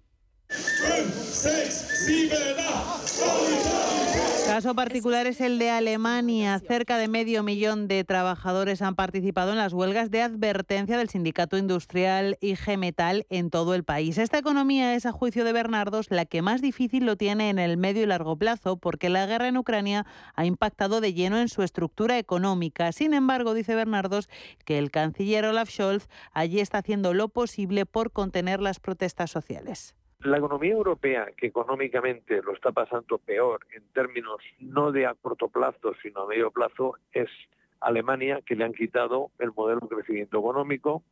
[4.47, 6.59] Caso particular es el de Alemania.
[6.59, 11.59] Cerca de medio millón de trabajadores han participado en las huelgas de advertencia del sindicato
[11.59, 14.17] industrial IG Metal en todo el país.
[14.17, 17.77] Esta economía es, a juicio de Bernardos, la que más difícil lo tiene en el
[17.77, 21.63] medio y largo plazo porque la guerra en Ucrania ha impactado de lleno en su
[21.63, 22.91] estructura económica.
[22.93, 24.29] Sin embargo, dice Bernardos
[24.65, 29.98] que el canciller Olaf Scholz allí está haciendo lo posible por contener las protestas sociales.
[30.23, 35.49] La economía europea, que económicamente lo está pasando peor en términos no de a corto
[35.49, 37.29] plazo, sino a medio plazo, es
[37.81, 41.05] Alemania, que le han quitado el modelo de crecimiento económico,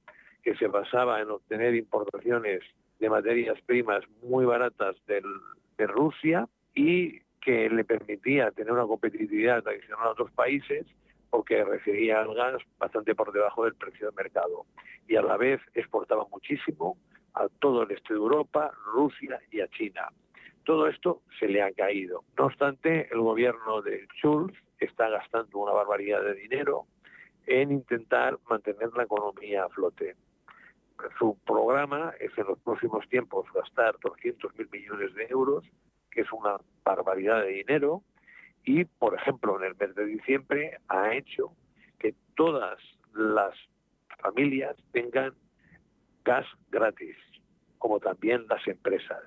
[0.42, 2.62] que se basaba en obtener importaciones
[2.98, 10.08] de materias primas muy baratas de Rusia y que le permitía tener una competitividad adicional
[10.08, 10.84] a otros países
[11.30, 14.66] porque recibía el gas bastante por debajo del precio de mercado.
[15.06, 16.96] Y a la vez exportaba muchísimo,
[17.36, 20.08] a todo el este de Europa, Rusia y a China.
[20.64, 22.24] Todo esto se le ha caído.
[22.36, 26.86] No obstante, el gobierno de Schulz está gastando una barbaridad de dinero
[27.46, 30.16] en intentar mantener la economía a flote.
[31.18, 35.64] Su programa es en los próximos tiempos gastar 200 mil millones de euros,
[36.10, 38.02] que es una barbaridad de dinero,
[38.64, 41.52] y, por ejemplo, en el mes de diciembre ha hecho
[41.98, 42.78] que todas
[43.14, 43.54] las
[44.18, 45.34] familias tengan
[46.24, 47.16] gas gratis,
[47.86, 49.22] como también las empresas.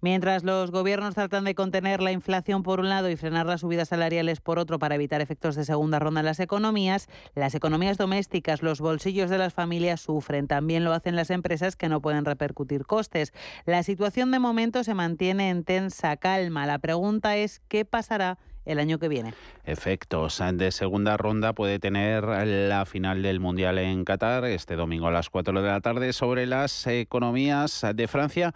[0.00, 3.90] Mientras los gobiernos tratan de contener la inflación por un lado y frenar las subidas
[3.90, 8.62] salariales por otro para evitar efectos de segunda ronda en las economías, las economías domésticas,
[8.62, 10.48] los bolsillos de las familias sufren.
[10.48, 13.34] También lo hacen las empresas que no pueden repercutir costes.
[13.66, 16.64] La situación de momento se mantiene en tensa calma.
[16.64, 19.34] La pregunta es qué pasará el año que viene.
[19.64, 25.10] Efectos de segunda ronda puede tener la final del Mundial en Qatar este domingo a
[25.10, 28.54] las 4 de la tarde sobre las economías de Francia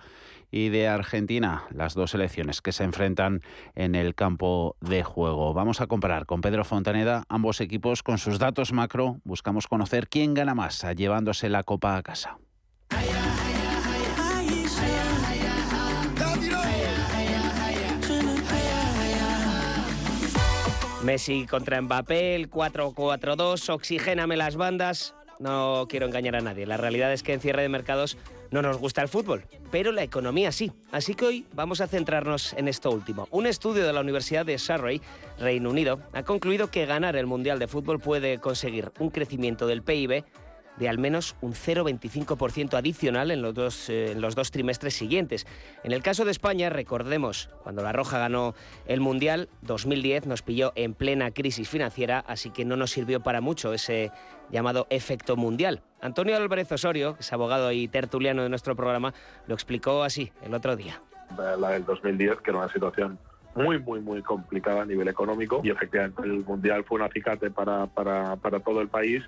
[0.51, 3.43] y de Argentina, las dos selecciones que se enfrentan
[3.75, 5.53] en el campo de juego.
[5.55, 9.21] Vamos a comparar con Pedro Fontaneda ambos equipos con sus datos macro.
[9.25, 12.39] Buscamos conocer quién gana más llevándose la copa a casa.
[21.07, 25.15] Messi contra Mbappé, el 4-4-2, oxigéname las bandas.
[25.39, 26.67] no quiero engañar a nadie.
[26.67, 28.19] La realidad es que en cierre de mercados
[28.51, 30.73] no nos gusta el fútbol, pero la economía sí.
[30.91, 33.29] Así que hoy vamos a centrarnos en esto último.
[33.31, 35.01] Un estudio de la Universidad de Surrey,
[35.39, 39.83] Reino Unido, ha concluido que ganar el Mundial de Fútbol puede conseguir un crecimiento del
[39.83, 40.25] PIB
[40.77, 45.47] de al menos un 0,25% adicional en los, dos, eh, en los dos trimestres siguientes.
[45.85, 48.55] En el caso de España, recordemos, cuando La Roja ganó
[48.87, 53.41] el Mundial, 2010 nos pilló en plena crisis financiera, así que no nos sirvió para
[53.41, 54.11] mucho ese
[54.51, 55.83] llamado efecto mundial.
[56.01, 59.13] Antonio Álvarez Osorio, que es abogado y tertuliano de nuestro programa,
[59.47, 61.03] lo explicó así el otro día.
[61.37, 63.19] La del 2010, que era una situación
[63.57, 67.87] muy, muy, muy complicada a nivel económico y efectivamente el Mundial fue un acicate para,
[67.87, 69.25] para, para todo el país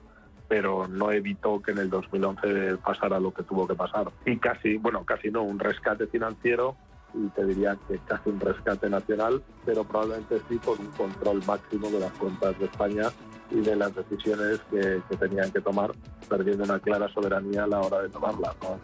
[0.48, 4.10] pero no evitó que en el 2011 pasara lo que tuvo que pasar.
[4.24, 6.76] Y casi, bueno, casi no, un rescate financiero
[7.14, 11.90] y te diría que casi un rescate nacional, pero probablemente sí por un control máximo
[11.90, 13.10] de las cuentas de España
[13.50, 15.92] y de las decisiones que, que tenían que tomar,
[16.28, 18.54] perdiendo una clara soberanía a la hora de tomarlas.
[18.62, 18.78] ¿no?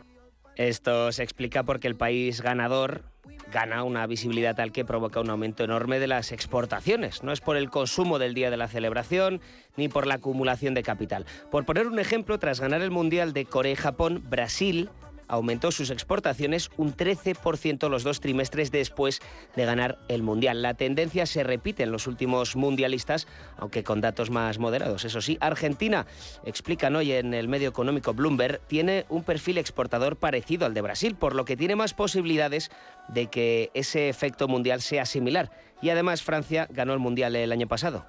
[0.57, 3.03] Esto se explica porque el país ganador
[3.53, 7.23] gana una visibilidad tal que provoca un aumento enorme de las exportaciones.
[7.23, 9.41] No es por el consumo del día de la celebración
[9.77, 11.27] ni por la acumulación de capital.
[11.51, 14.91] Por poner un ejemplo, tras ganar el Mundial de Corea y Japón, Brasil
[15.29, 19.21] aumentó sus exportaciones un 13% los dos trimestres después
[19.57, 20.63] de ganar el Mundial.
[20.63, 25.05] La tendencia se repite en los últimos mundialistas, aunque con datos más moderados.
[25.05, 26.07] Eso sí, Argentina,
[26.45, 31.15] explican hoy en el medio económico Bloomberg, tiene un perfil exportador parecido al de Brasil,
[31.15, 32.71] por lo que tiene más posibilidades
[33.09, 35.51] de que ese efecto mundial sea similar.
[35.83, 38.07] Y además Francia ganó el Mundial el año pasado.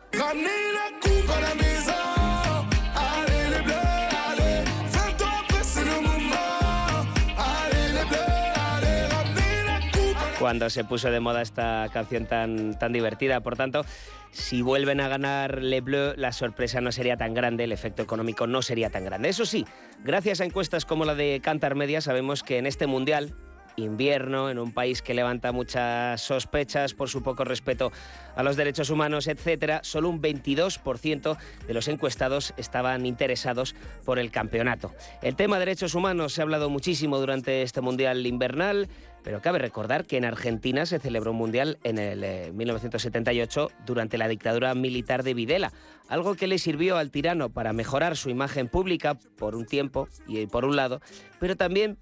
[10.46, 13.42] Cuando se puso de moda esta canción tan, tan divertida.
[13.42, 13.84] Por tanto,
[14.30, 18.46] si vuelven a ganar Le Bleu, la sorpresa no sería tan grande, el efecto económico
[18.46, 19.30] no sería tan grande.
[19.30, 19.66] Eso sí,
[20.04, 23.34] gracias a encuestas como la de Cantar Media, sabemos que en este Mundial,
[23.78, 27.92] invierno, en un país que levanta muchas sospechas por su poco respeto
[28.36, 34.32] a los derechos humanos, etcétera, solo un 22% de los encuestados estaban interesados por el
[34.32, 34.94] campeonato.
[35.22, 38.88] El tema derechos humanos se ha hablado muchísimo durante este Mundial invernal.
[39.24, 44.28] Pero cabe recordar que en Argentina se celebró un mundial en el 1978 durante la
[44.28, 45.74] dictadura militar de Videla,
[46.08, 50.46] algo que le sirvió al tirano para mejorar su imagen pública por un tiempo y
[50.46, 51.02] por un lado,
[51.40, 51.98] pero también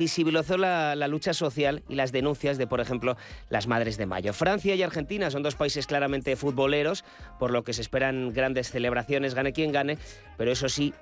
[0.00, 3.16] visibilizó la, lucha social y las denuncias de, por ejemplo,
[3.50, 4.32] las Madres de Mayo.
[4.32, 7.04] Francia y Argentina son dos países claramente futboleros,
[7.38, 9.98] por lo que se esperan grandes celebraciones, gane quien gane,
[10.38, 10.94] pero eso sí,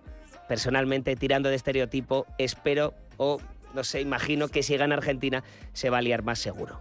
[0.49, 3.41] personalmente, tirando de estereotipo, espero o
[3.73, 6.81] no sé, imagino que si gana Argentina se va a liar más seguro.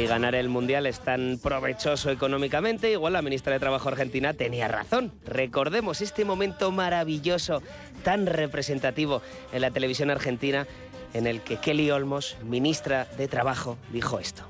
[0.00, 4.66] Si ganar el Mundial es tan provechoso económicamente, igual la ministra de Trabajo argentina tenía
[4.66, 5.12] razón.
[5.26, 7.62] Recordemos este momento maravilloso,
[8.02, 9.20] tan representativo
[9.52, 10.66] en la televisión argentina,
[11.12, 14.44] en el que Kelly Olmos, ministra de Trabajo, dijo esto.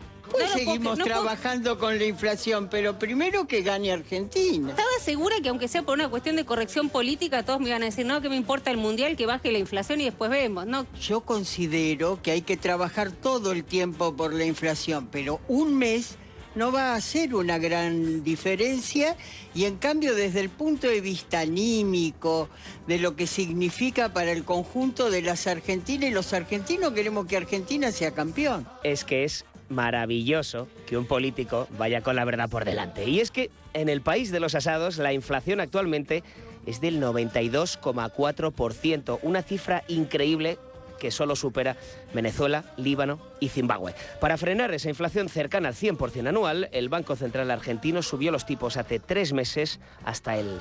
[0.48, 4.70] Seguimos trabajando con la inflación, pero primero que gane Argentina.
[4.70, 7.86] Estaba segura que aunque sea por una cuestión de corrección política, todos me iban a
[7.86, 10.86] decir, no, que me importa el mundial, que baje la inflación y después vemos, ¿no?
[11.00, 16.16] Yo considero que hay que trabajar todo el tiempo por la inflación, pero un mes
[16.54, 19.16] no va a hacer una gran diferencia
[19.54, 22.48] y en cambio desde el punto de vista anímico,
[22.86, 27.36] de lo que significa para el conjunto de las argentinas y los argentinos queremos que
[27.36, 28.66] Argentina sea campeón.
[28.82, 33.08] Es que es maravilloso que un político vaya con la verdad por delante.
[33.08, 36.22] Y es que en el país de los asados la inflación actualmente
[36.66, 40.58] es del 92,4%, una cifra increíble
[40.98, 41.78] que solo supera
[42.12, 43.94] Venezuela, Líbano y Zimbabue.
[44.20, 48.76] Para frenar esa inflación cercana al 100% anual, el Banco Central argentino subió los tipos
[48.76, 50.58] hace tres meses hasta el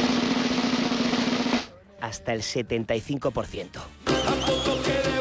[2.01, 5.18] hasta el 75%.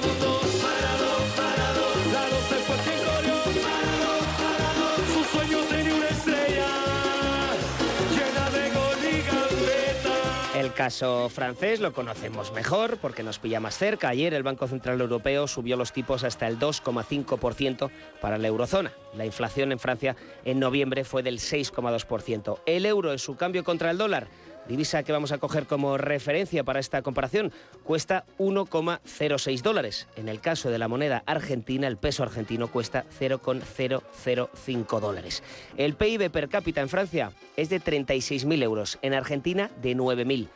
[10.68, 14.10] El caso francés lo conocemos mejor porque nos pilla más cerca.
[14.10, 18.92] Ayer el Banco Central Europeo subió los tipos hasta el 2,5% para la eurozona.
[19.16, 22.60] La inflación en Francia en noviembre fue del 6,2%.
[22.66, 24.28] El euro en su cambio contra el dólar
[24.68, 27.50] divisa que vamos a coger como referencia para esta comparación,
[27.82, 30.06] cuesta 1,06 dólares.
[30.14, 35.42] En el caso de la moneda argentina, el peso argentino cuesta 0,005 dólares.
[35.76, 40.48] El PIB per cápita en Francia es de 36.000 euros, en Argentina de 9.000.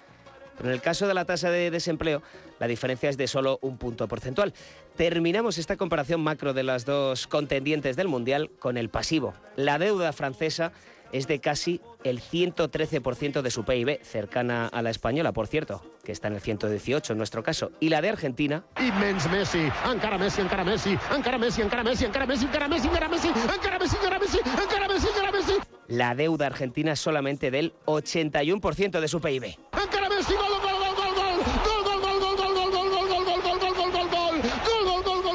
[0.57, 2.22] Pero en el caso de la tasa de desempleo,
[2.59, 4.55] la diferencia es de solo un punto porcentual.
[4.96, 9.34] Terminamos esta comparación macro de las dos contendientes del Mundial con el pasivo.
[9.57, 10.72] La deuda francesa
[11.12, 16.12] es de casi el 113% de su PIB, cercana a la española, por cierto, que
[16.12, 17.70] está en el 118 en nuestro caso.
[17.80, 18.64] Y la de Argentina...
[18.80, 23.08] Immens Messi, encara Messi, encara Messi, encara Messi, encara Messi, encara Messi, encara Messi, encara
[23.08, 25.52] Messi, encara Messi, encara Messi, encara Messi, encara Messi.
[25.88, 29.44] La deuda argentina es solamente del 81% de su PIB.
[29.44, 30.51] Encara Messi, gol,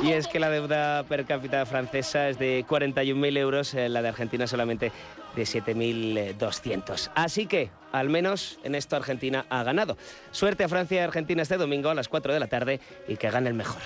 [0.08, 4.08] Y es que la deuda per cápita francesa es de 41.000 euros, eh, la de
[4.08, 4.94] Argentina solamente
[5.36, 7.12] de 7.200.
[7.14, 9.98] Así que, al menos en esto Argentina ha ganado.
[10.32, 12.80] Suerte a Francia y Argentina este domingo a las 4 de la tarde
[13.10, 13.82] y que gane el mejor.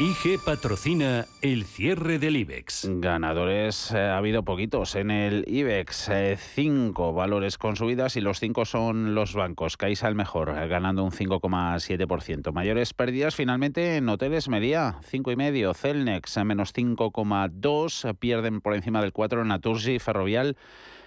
[0.00, 2.88] IG patrocina el cierre del IBEX.
[2.94, 6.08] Ganadores eh, ha habido poquitos en el IBEX.
[6.08, 9.76] eh, cinco valores con subidas y los cinco son los bancos.
[9.76, 12.52] Caixa el mejor, eh, ganando un 5,7%.
[12.52, 15.74] Mayores pérdidas finalmente en hoteles media, 5,5%.
[15.74, 18.14] Celnex, menos 5,2%.
[18.18, 20.56] Pierden por encima del 4% Naturgy, Ferrovial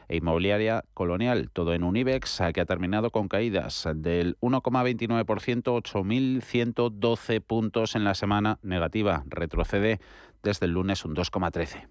[0.08, 5.26] e Inmobiliaria Colonial, todo en un IBEX que ha terminado con caídas del 1,29%,
[5.64, 9.24] 8.112 puntos en la semana negativa.
[9.28, 10.00] Retrocede
[10.44, 11.88] desde el lunes un 2,13%.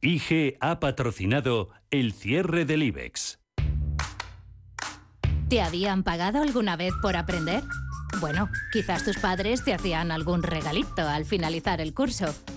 [0.00, 3.38] IG ha patrocinado el cierre del IBEX.
[5.48, 7.62] ¿Te habían pagado alguna vez por aprender?
[8.20, 12.34] Bueno, quizás tus padres te hacían algún regalito al finalizar el curso.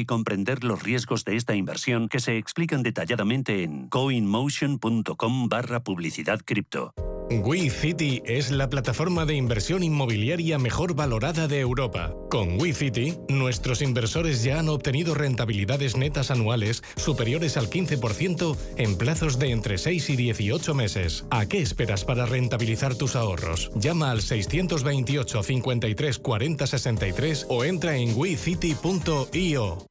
[0.05, 6.93] comprender los riesgos de esta inversión que se explican detalladamente en coinmotion.com barra publicidad cripto.
[7.39, 12.13] WeCity es la plataforma de inversión inmobiliaria mejor valorada de Europa.
[12.29, 19.39] Con WeCity, nuestros inversores ya han obtenido rentabilidades netas anuales superiores al 15% en plazos
[19.39, 21.25] de entre 6 y 18 meses.
[21.29, 23.71] ¿A qué esperas para rentabilizar tus ahorros?
[23.75, 29.90] Llama al 628 53 40 63 o entra en wecity.io.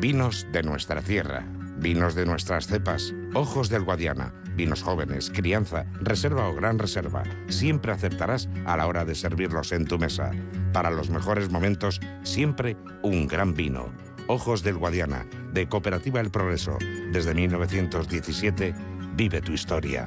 [0.00, 1.44] Vinos de nuestra tierra,
[1.76, 7.22] vinos de nuestras cepas, ojos del Guadiana, vinos jóvenes, crianza, reserva o gran reserva.
[7.48, 10.30] Siempre aceptarás a la hora de servirlos en tu mesa.
[10.72, 13.92] Para los mejores momentos, siempre un gran vino.
[14.26, 16.78] Ojos del Guadiana, de Cooperativa El Progreso.
[17.12, 18.74] Desde 1917,
[19.16, 20.06] vive tu historia.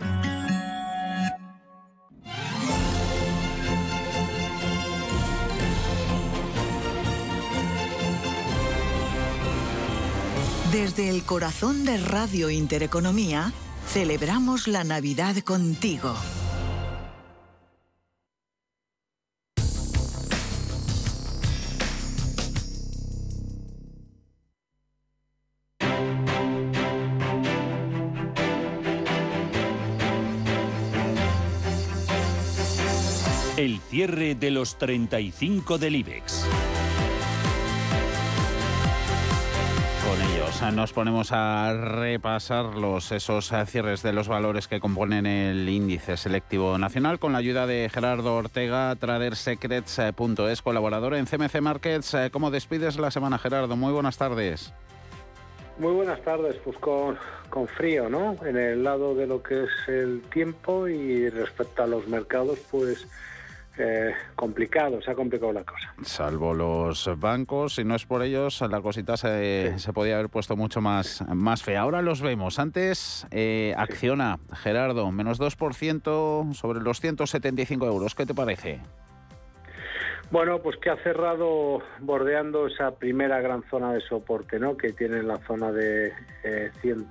[10.74, 13.54] Desde el corazón de Radio Intereconomía,
[13.90, 16.16] celebramos la Navidad contigo.
[33.58, 36.48] El cierre de los 35 del IBEX.
[40.72, 46.78] Nos ponemos a repasar los, esos cierres de los valores que componen el índice selectivo
[46.78, 52.16] nacional con la ayuda de Gerardo Ortega, tradersecrets.es, colaborador en CMC Markets.
[52.32, 53.76] ¿Cómo despides la semana, Gerardo?
[53.76, 54.74] Muy buenas tardes.
[55.80, 57.18] Muy buenas tardes, pues con,
[57.50, 58.38] con frío, ¿no?
[58.46, 63.08] En el lado de lo que es el tiempo y respecto a los mercados, pues
[63.78, 65.94] eh, complicado, se ha complicado la cosa.
[66.04, 70.56] Salvo los bancos, si no es por ellos, la cosita se, se podía haber puesto
[70.56, 71.82] mucho más, más fea.
[71.82, 72.60] Ahora los vemos.
[72.60, 78.14] Antes, eh, Acciona, Gerardo, menos 2% sobre los 175 euros.
[78.14, 78.80] ¿Qué te parece?
[80.30, 84.78] Bueno, pues que ha cerrado bordeando esa primera gran zona de soporte, ¿no?
[84.78, 86.12] Que tiene la zona de
[86.44, 87.08] eh, 100,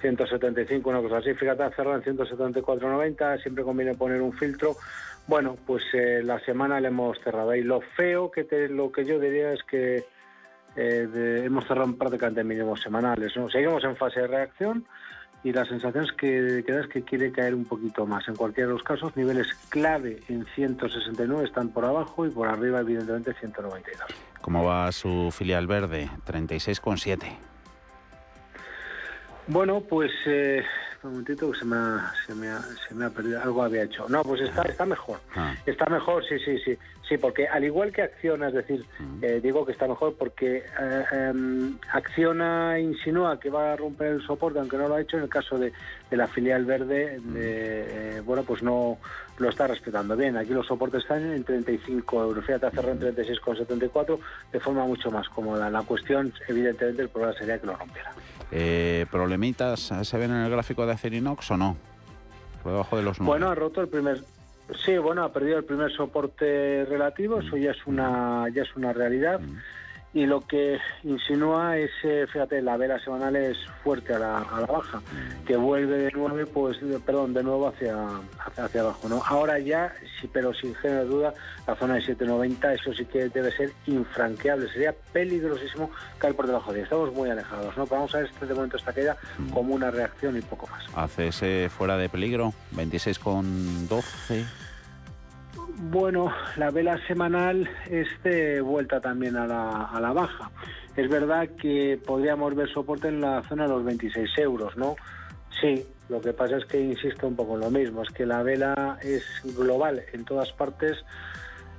[0.00, 1.34] 175, una cosa así.
[1.34, 3.42] Fíjate, ha cerrado en 174.90.
[3.42, 4.76] Siempre conviene poner un filtro
[5.26, 7.62] bueno, pues eh, la semana le hemos cerrado ahí.
[7.62, 10.04] Lo feo que te, lo que yo diría es que
[10.76, 13.36] eh, hemos cerrado prácticamente mínimos semanales.
[13.36, 13.48] ¿no?
[13.50, 14.84] Seguimos en fase de reacción
[15.42, 18.28] y la sensación es que, que es que quiere caer un poquito más.
[18.28, 22.80] En cualquiera de los casos, niveles clave en 169 están por abajo y por arriba,
[22.80, 24.02] evidentemente, 192.
[24.40, 26.10] ¿Cómo va su filial verde?
[26.26, 27.49] 36,7.
[29.50, 30.62] Bueno, pues eh,
[31.02, 33.82] un momentito que se me, ha, se, me ha, se me ha perdido, algo había
[33.82, 34.08] hecho.
[34.08, 35.18] No, pues está, está mejor.
[35.34, 35.52] Ah.
[35.66, 36.78] Está mejor, sí, sí, sí.
[37.08, 38.84] Sí, porque al igual que Acciona, es decir,
[39.20, 44.22] eh, digo que está mejor porque eh, em, Acciona insinúa que va a romper el
[44.22, 45.72] soporte, aunque no lo ha hecho, en el caso de,
[46.08, 48.98] de la filial verde, de, eh, bueno, pues no
[49.38, 50.36] lo está respetando bien.
[50.36, 52.44] Aquí los soportes están en 35 euros.
[52.44, 54.18] Fíjate, cerrado en 36,74
[54.52, 55.68] de forma mucho más cómoda.
[55.68, 58.12] La cuestión, evidentemente, el problema sería que lo rompiera.
[58.52, 61.76] Eh, ¿Problemitas se ven en el gráfico de Acerinox o no?
[62.62, 63.30] Por debajo de los nueve.
[63.30, 64.22] Bueno, ha roto el primer.
[64.84, 68.92] Sí, bueno, ha perdido el primer soporte relativo, eso ya es una, ya es una
[68.92, 69.40] realidad.
[70.12, 74.60] Y lo que insinúa es, eh, fíjate, la vela semanal es fuerte a la, a
[74.60, 75.00] la baja,
[75.46, 77.94] que vuelve de nuevo, pues, perdón, de nuevo hacia,
[78.44, 79.22] hacia, hacia abajo, ¿no?
[79.24, 81.34] Ahora ya, sí, pero sin género de duda,
[81.66, 86.72] la zona de 790, eso sí que debe ser infranqueable, sería peligrosísimo caer por debajo
[86.72, 86.82] de.
[86.82, 87.86] Estamos muy alejados, ¿no?
[87.86, 89.16] Vamos a ver este, momento esta caída
[89.52, 90.84] como una reacción y poco más.
[90.94, 94.44] ACS fuera de peligro, 26,12.
[95.82, 100.50] Bueno, la vela semanal es de vuelta también a la, a la baja.
[100.94, 104.96] Es verdad que podríamos ver soporte en la zona de los 26 euros, ¿no?
[105.60, 108.42] Sí, lo que pasa es que insisto un poco en lo mismo, es que la
[108.42, 109.24] vela es
[109.56, 110.98] global en todas partes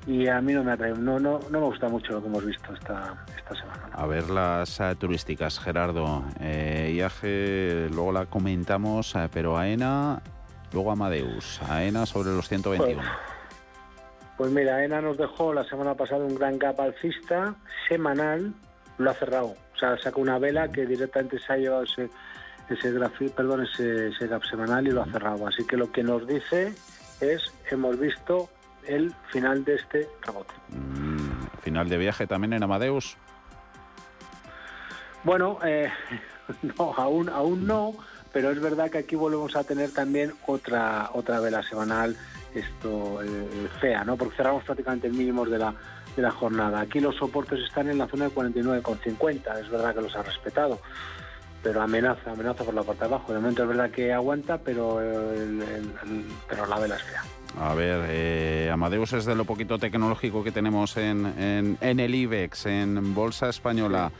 [0.08, 2.46] y a mí no me atrae, no, no, no me gusta mucho lo que hemos
[2.46, 3.90] visto esta, esta semana.
[3.94, 6.24] A ver las eh, turísticas, Gerardo.
[6.40, 10.22] Eh, IAG, luego la comentamos, eh, pero AENA,
[10.74, 11.62] luego Amadeus.
[11.70, 13.02] AENA sobre los 121.
[14.42, 17.54] Pues mira, ENA nos dejó la semana pasada un gran gap alcista
[17.88, 18.56] semanal,
[18.98, 19.54] lo ha cerrado.
[19.76, 22.10] O sea, saca una vela que directamente se ha llevado ese,
[22.68, 25.46] ese, grafi- perdón, ese, ese gap semanal y lo ha cerrado.
[25.46, 26.74] Así que lo que nos dice
[27.20, 28.50] es, hemos visto
[28.88, 30.56] el final de este rebote.
[30.70, 33.18] Mm, final de viaje también en Amadeus.
[35.24, 35.92] Bueno, eh,
[36.80, 37.94] no, aún, aún no,
[38.34, 42.18] pero es verdad que aquí volvemos a tener también otra, otra vela semanal
[42.56, 44.18] esto eh, fea, ¿no?
[44.18, 45.74] Porque cerramos prácticamente el mínimos de la,
[46.16, 46.82] de la jornada.
[46.82, 50.80] Aquí los soportes están en la zona de 49,50, es verdad que los ha respetado,
[51.64, 53.34] pero amenaza, amenaza por la parte de abajo.
[53.34, 57.24] De momento es verdad que aguanta, pero, el- el- el- pero la vela es fea.
[57.60, 62.16] A ver, eh, Amadeus es de lo poquito tecnológico que tenemos en, en- en el
[62.16, 64.12] IBEX, en Bolsa Española.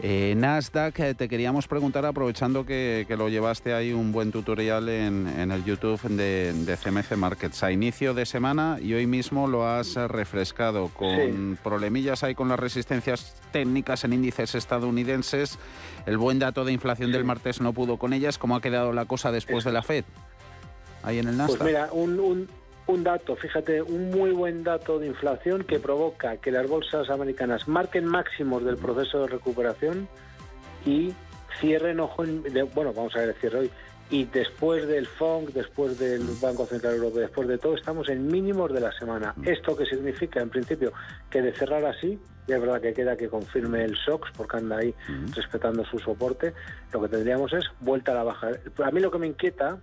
[0.00, 4.88] Eh, Nasdaq, eh, te queríamos preguntar, aprovechando que, que lo llevaste ahí un buen tutorial
[4.88, 9.46] en, en el YouTube de, de CMC Markets a inicio de semana y hoy mismo
[9.46, 15.58] lo has refrescado con problemillas ahí con las resistencias técnicas en índices estadounidenses.
[16.06, 18.36] El buen dato de inflación del martes no pudo con ellas.
[18.36, 20.04] ¿Cómo ha quedado la cosa después de la FED?
[21.02, 21.58] Ahí en el Nasdaq.
[21.58, 22.48] Pues mira, un, un-
[22.86, 27.66] un dato, fíjate, un muy buen dato de inflación que provoca que las bolsas americanas
[27.66, 30.06] marquen máximos del proceso de recuperación
[30.84, 31.14] y
[31.60, 33.70] cierren ojo, en- de- bueno, vamos a ver el cierre hoy.
[34.10, 38.70] Y después del FONC, después del Banco Central Europeo, después de todo, estamos en mínimos
[38.72, 39.34] de la semana.
[39.44, 40.42] ¿Esto qué significa?
[40.42, 40.92] En principio,
[41.30, 44.76] que de cerrar así, y es verdad que queda que confirme el SOX, porque anda
[44.76, 44.94] ahí
[45.34, 46.52] respetando su soporte,
[46.92, 48.50] lo que tendríamos es vuelta a la baja.
[48.84, 49.78] A mí lo que me inquieta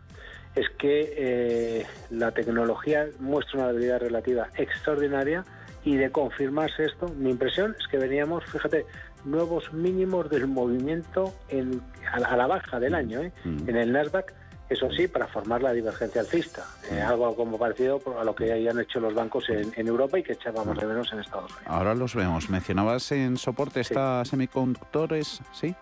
[0.55, 5.45] es que eh, la tecnología muestra una debilidad relativa extraordinaria
[5.83, 8.85] y de confirmarse esto, mi impresión es que veníamos, fíjate,
[9.25, 11.81] nuevos mínimos del movimiento en,
[12.11, 13.31] a, la, a la baja del año ¿eh?
[13.45, 14.33] en el Nasdaq,
[14.69, 18.79] eso sí, para formar la divergencia alcista, eh, algo como parecido a lo que hayan
[18.79, 21.67] hecho los bancos en, en Europa y que echábamos de menos en Estados Unidos.
[21.67, 22.49] Ahora los vemos.
[22.49, 25.75] Mencionabas en soporte, está semiconductores, ¿sí?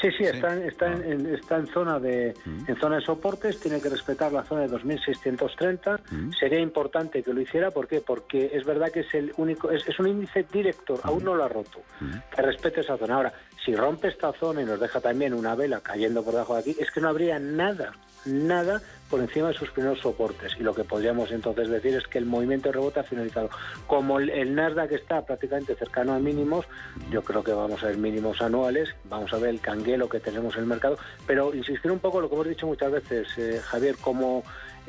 [0.00, 0.98] Sí, sí, está, está, Ah.
[1.04, 2.64] en, está en zona de Mm.
[2.68, 6.00] en zona de soportes, tiene que respetar la zona de 2630.
[6.10, 6.32] Mm.
[6.32, 8.00] Sería importante que lo hiciera, ¿por qué?
[8.00, 11.08] Porque es verdad que es el único, es, es un índice director, Mm.
[11.08, 11.80] aún no lo ha roto.
[12.34, 13.14] Que respete esa zona.
[13.16, 13.32] Ahora,
[13.64, 16.76] si rompe esta zona y nos deja también una vela cayendo por debajo de aquí,
[16.78, 17.92] es que no habría nada,
[18.24, 18.80] nada
[19.10, 20.52] por encima de sus primeros soportes.
[20.58, 23.50] Y lo que podríamos entonces decir es que el movimiento de rebote ha finalizado.
[23.86, 26.66] Como el, Nasdaq está prácticamente cercano a mínimos,
[27.10, 30.54] yo creo que vamos a ver mínimos anuales, vamos a ver el canguelo que tenemos
[30.54, 30.96] en el mercado,
[31.26, 34.44] pero insistir un poco en lo que hemos dicho muchas veces, eh, Javier, como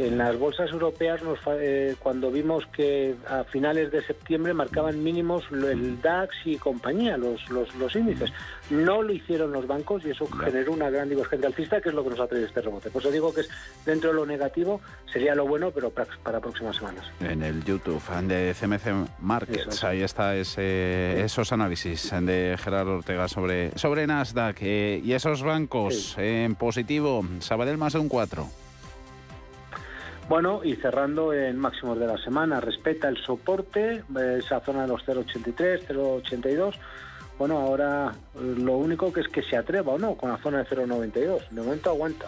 [0.08, 5.44] en las bolsas europeas, nos eh, cuando vimos que a finales de septiembre marcaban mínimos
[5.52, 8.32] el DAX y compañía, los, los, los índices.
[8.70, 12.04] No lo hicieron los bancos y eso generó una gran divergencia alcista, que es lo
[12.04, 12.90] que nos ha traído este rebote.
[12.90, 13.50] Por eso digo que es
[13.86, 14.82] dentro de lo negativo,
[15.12, 17.06] sería lo bueno, pero para, para próximas semanas.
[17.20, 23.78] En el YouTube de CMC Markets, ahí está ese, esos análisis de Gerardo Ortega sobre,
[23.78, 27.26] sobre Nasdaq eh, y esos bancos en positivo.
[27.40, 28.48] Sabadell más de un 4.
[30.32, 34.02] Bueno, y cerrando en máximos de la semana, respeta el soporte,
[34.40, 36.76] esa zona de los 0,83, 0,82.
[37.38, 40.60] Bueno, ahora eh, lo único que es que se atreva o no con la zona
[40.60, 41.50] de 0,92.
[41.50, 42.28] De momento aguanta.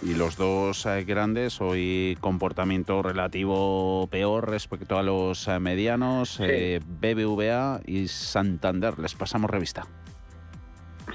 [0.00, 6.80] Y los dos eh, grandes, hoy comportamiento relativo peor respecto a los eh, medianos, eh,
[6.86, 8.98] BBVA y Santander.
[8.98, 9.86] Les pasamos revista.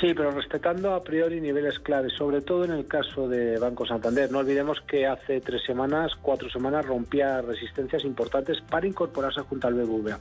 [0.01, 4.31] Sí, pero respetando a priori niveles claves, sobre todo en el caso de Banco Santander.
[4.31, 9.75] No olvidemos que hace tres semanas, cuatro semanas, rompía resistencias importantes para incorporarse junto al
[9.75, 10.19] BBVA.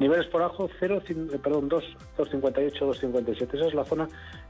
[0.00, 1.84] Niveles por abajo, 0, cin- eh, perdón, 2,
[2.18, 3.54] 2,58, 2,57.
[3.56, 4.08] Esa es la zona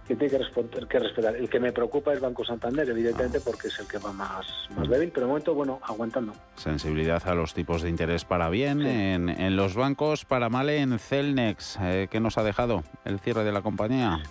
[0.09, 1.37] que tiene que, responder- que respetar.
[1.37, 4.89] El que me preocupa es Banco Santander, evidentemente, porque es el que va más, más
[4.89, 6.33] débil, pero de momento, bueno, aguantando.
[6.57, 10.99] Sensibilidad a los tipos de interés para bien en, en los bancos, para mal en
[10.99, 11.77] Celnex.
[11.83, 14.23] Eh, ¿Qué nos ha dejado el cierre de la compañía?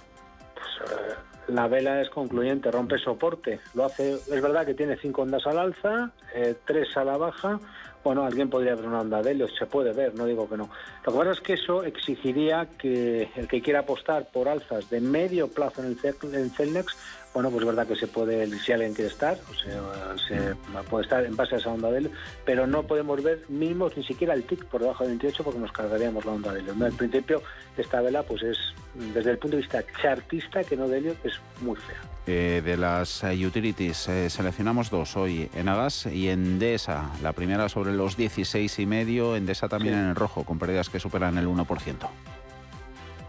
[1.47, 3.59] La vela es concluyente, rompe soporte.
[3.73, 7.59] Lo hace, es verdad que tiene cinco ondas al alza, eh, tres a la baja.
[8.03, 10.69] Bueno, alguien podría ver una onda de Helios, se puede ver, no digo que no.
[11.05, 14.99] Lo que pasa es que eso exigiría que el que quiera apostar por alzas de
[14.99, 15.97] medio plazo en
[16.33, 16.97] el Celnex,
[17.33, 20.55] bueno, pues es verdad que se puede, si alguien quiere estar, o sea, se
[20.89, 22.13] puede estar en base a esa onda de Helios,
[22.45, 25.71] pero no podemos ver mínimos ni siquiera el tick por debajo de 28 porque nos
[25.71, 26.77] cargaríamos la onda de Helios.
[26.77, 26.85] ¿no?
[26.85, 27.41] En principio,
[27.75, 28.57] esta vela, pues es,
[28.93, 31.97] desde el punto de vista chartista, que no de Helios, es muy fea.
[32.25, 37.11] Eh, de las eh, utilities, eh, seleccionamos dos hoy, Enagas y Endesa.
[37.21, 40.99] La primera sobre los 16 y medio, Endesa también en el rojo, con pérdidas que
[40.99, 42.09] superan el 1%.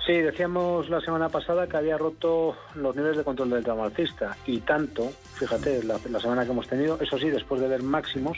[0.06, 4.36] Sí, decíamos la semana pasada que había roto los niveles de control del tramo alcista
[4.46, 8.36] y tanto, fíjate, la, la semana que hemos tenido, eso sí, después de ver máximos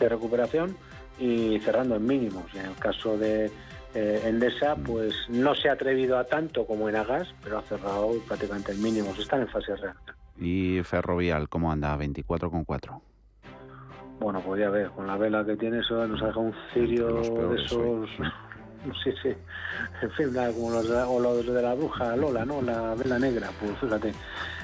[0.00, 0.76] de recuperación
[1.20, 2.52] y cerrando en mínimos.
[2.54, 3.48] En el caso de
[3.94, 8.10] eh, Endesa, pues no se ha atrevido a tanto como en Agas, pero ha cerrado
[8.26, 9.16] prácticamente en mínimos.
[9.18, 9.96] Están en fase real.
[10.38, 11.96] Y Ferrovial, ¿cómo anda?
[11.96, 13.00] 24,4.
[14.18, 17.06] Bueno, pues ya ver, con la vela que tiene eso nos ha dejado un cirio
[17.08, 18.10] de esos...
[19.02, 19.30] Sí, sí.
[20.02, 22.60] En fin, nada, como los de, o los de la bruja Lola, ¿no?
[22.62, 24.12] La vela negra, pues fíjate.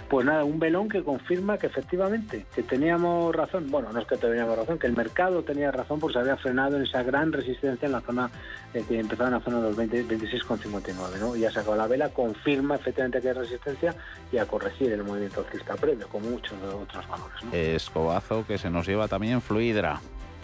[0.09, 4.17] Pues nada, un velón que confirma que efectivamente, que teníamos razón, bueno, no es que
[4.17, 7.85] teníamos razón, que el mercado tenía razón porque se había frenado en esa gran resistencia
[7.85, 8.31] en la zona,
[8.73, 11.37] eh, que empezaba en la zona de los 20 26,59, ¿no?
[11.37, 13.95] Y ya sacado la vela, confirma efectivamente que hay resistencia
[14.33, 17.53] y a corregir el movimiento alcista previo, como muchos de otros valores, ¿no?
[17.53, 20.01] Escobazo que se nos lleva también Fluidra.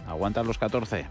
[0.07, 1.07] Aguantan los 14.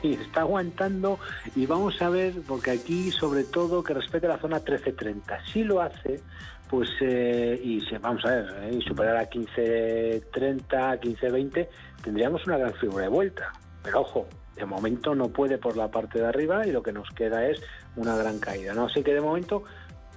[0.00, 1.18] Sí, está aguantando
[1.54, 5.46] y vamos a ver, porque aquí sobre todo que respete la zona 1330.
[5.46, 6.20] Si lo hace,
[6.68, 11.68] pues, eh, y se, vamos a ver, eh, y superar a 1530, 1520,
[12.02, 13.52] tendríamos una gran figura de vuelta.
[13.82, 17.08] Pero ojo, de momento no puede por la parte de arriba y lo que nos
[17.10, 17.60] queda es
[17.96, 18.74] una gran caída.
[18.74, 18.86] ¿no?
[18.86, 19.64] Así que de momento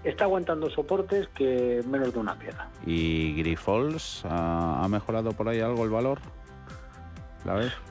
[0.04, 2.70] está aguantando soportes que menos de una piedra.
[2.86, 6.20] ¿Y Grifols ha, ha mejorado por ahí algo el valor?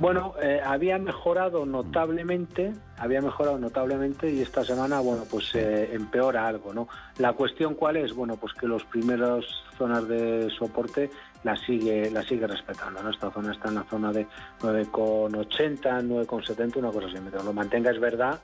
[0.00, 6.46] Bueno, eh, había mejorado notablemente, había mejorado notablemente y esta semana, bueno, pues eh, empeora
[6.46, 6.88] algo, ¿no?
[7.18, 9.46] La cuestión cuál es, bueno, pues que los primeros
[9.78, 11.10] zonas de soporte
[11.44, 13.10] la sigue, la sigue respetando, ¿no?
[13.10, 14.26] Esta zona está en la zona de
[14.60, 17.18] 9,80, 9,70, una cosa así.
[17.20, 18.40] Mientras lo mantenga es verdad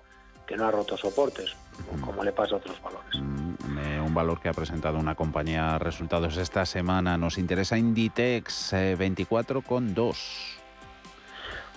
[0.46, 1.54] que no ha roto soportes,
[2.00, 3.16] como le pasa a otros valores.
[3.16, 7.16] Eh, un valor que ha presentado una compañía resultados esta semana.
[7.16, 10.59] Nos interesa Inditex, eh, 24,2.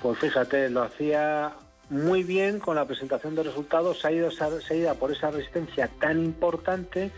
[0.04, 1.54] Pues fíjate, lo hacía
[1.90, 5.32] muy bien con la presentación de resultados, se ha ido, se ha ido por esa
[5.32, 7.12] resistencia tan importante,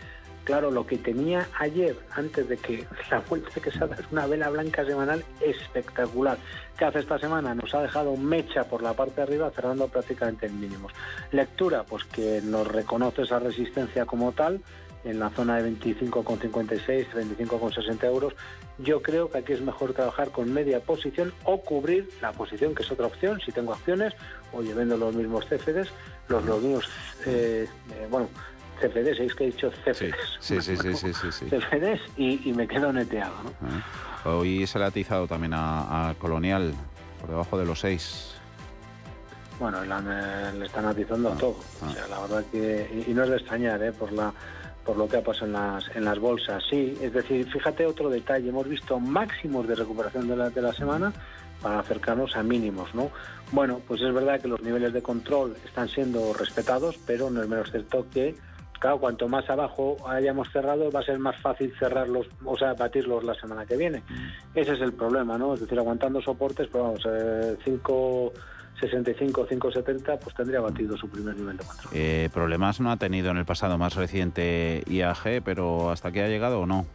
[0.46, 4.48] Claro, lo que tenía ayer, antes de que la vuelta de quesada, es una vela
[4.48, 6.38] blanca semanal espectacular.
[6.78, 7.52] ¿Qué hace esta semana?
[7.52, 10.92] Nos ha dejado mecha por la parte de arriba, cerrando prácticamente en mínimos.
[11.32, 14.60] Lectura, pues que nos reconoce esa resistencia como tal,
[15.02, 18.34] en la zona de 25,56, 25,60 euros.
[18.78, 22.82] Yo creo que aquí es mejor trabajar con media posición o cubrir la posición, que
[22.82, 24.12] es otra opción, si tengo acciones,
[24.52, 25.88] o llevando los mismos CFDs,
[26.28, 26.84] los, los mismos,
[27.26, 28.28] eh, eh, bueno,
[28.80, 30.36] CFDs, ¿sabéis que he dicho CFDs?
[30.40, 31.46] Sí, sí, sí, sí, sí, sí.
[31.46, 33.50] CFDs y, y me quedo neteado, ¿no?
[33.62, 34.28] Ah.
[34.28, 36.74] Hoy se le ha atizado también a, a Colonial,
[37.20, 38.34] por debajo de los 6.
[39.58, 41.56] Bueno, la- me- le están atizando a todo.
[41.86, 43.04] O sea, la verdad que...
[43.06, 43.92] Y, y no es de extrañar, ¿eh?
[43.92, 44.30] Por la
[44.86, 46.62] por lo que ha pasado en las, en las bolsas.
[46.70, 50.72] Sí, es decir, fíjate otro detalle, hemos visto máximos de recuperación de la, de la
[50.72, 51.12] semana
[51.60, 53.10] para acercarnos a mínimos, ¿no?
[53.50, 57.48] Bueno, pues es verdad que los niveles de control están siendo respetados, pero no es
[57.48, 58.36] menos cierto que,
[58.78, 63.24] claro, cuanto más abajo hayamos cerrado, va a ser más fácil cerrarlos, o sea, batirlos
[63.24, 64.04] la semana que viene.
[64.54, 65.54] Ese es el problema, ¿no?
[65.54, 67.56] Es decir, aguantando soportes, pues vamos, eh,
[68.80, 71.92] 5.65, 5.70, pues tendría batido su primer nivel de control.
[71.94, 76.28] Eh, problemas no ha tenido en el pasado más reciente IAG, pero ¿hasta aquí ha
[76.28, 76.86] llegado o no?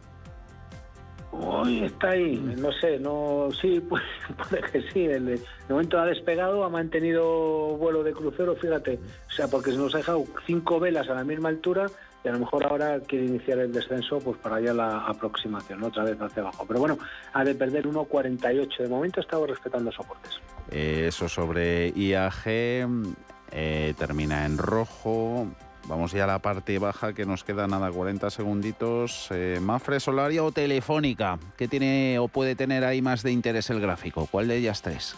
[1.32, 4.02] Hoy está ahí, no sé, no, sí, pues,
[4.36, 5.04] puede que sí.
[5.04, 9.78] El, de momento ha despegado, ha mantenido vuelo de crucero, fíjate, o sea, porque se
[9.78, 11.86] nos ha dejado cinco velas a la misma altura
[12.24, 15.88] y a lo mejor ahora quiere iniciar el descenso, pues para allá la aproximación, ¿no?
[15.88, 16.64] otra vez hacia abajo.
[16.66, 16.98] Pero bueno,
[17.32, 18.78] ha de perder 1.48.
[18.78, 20.40] De momento ha estado respetando soportes.
[20.70, 22.42] Eh, eso sobre IAG
[23.50, 25.48] eh, termina en rojo.
[25.88, 29.26] Vamos ya a la parte baja que nos queda nada, 40 segunditos.
[29.30, 33.80] Eh, Mafre, Solaria o Telefónica, ¿qué tiene o puede tener ahí más de interés el
[33.80, 34.28] gráfico?
[34.30, 35.16] ¿Cuál de ellas tres?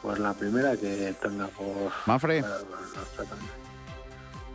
[0.00, 1.92] Pues la primera que tenga por...
[2.06, 2.42] Mafre.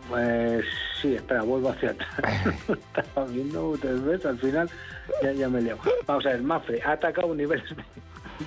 [0.10, 0.66] Pues
[0.99, 2.47] sí, espera, vuelvo hacia atrás.
[2.97, 4.70] Estaba viendo, tres veces, al final
[5.22, 5.80] ya, ya me liado.
[6.07, 7.84] Vamos a ver, Mafre ha atacado niveles de,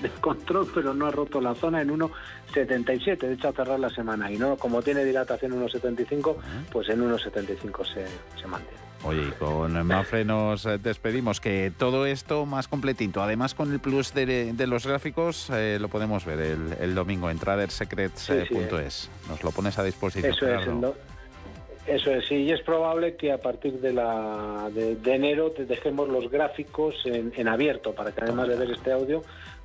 [0.01, 3.17] de control, pero no ha roto la zona en 1,77.
[3.17, 4.29] De hecho, a cerrar la semana.
[4.31, 6.35] Y no, como tiene dilatación 1,75,
[6.71, 8.05] pues en 1,75 se,
[8.39, 8.83] se mantiene.
[9.05, 13.79] Oye, y con Mafre nos eh, despedimos, que todo esto más completito, además con el
[13.79, 19.09] plus de, de los gráficos, eh, lo podemos ver el, el domingo en tradersecrets.es.
[19.27, 20.31] Nos lo pones a disposición.
[20.33, 20.67] Eso es,
[21.87, 25.65] eso es, sí, y es probable que a partir de, la, de, de enero te
[25.65, 29.21] dejemos los gráficos en, en abierto para que además de ver este audio,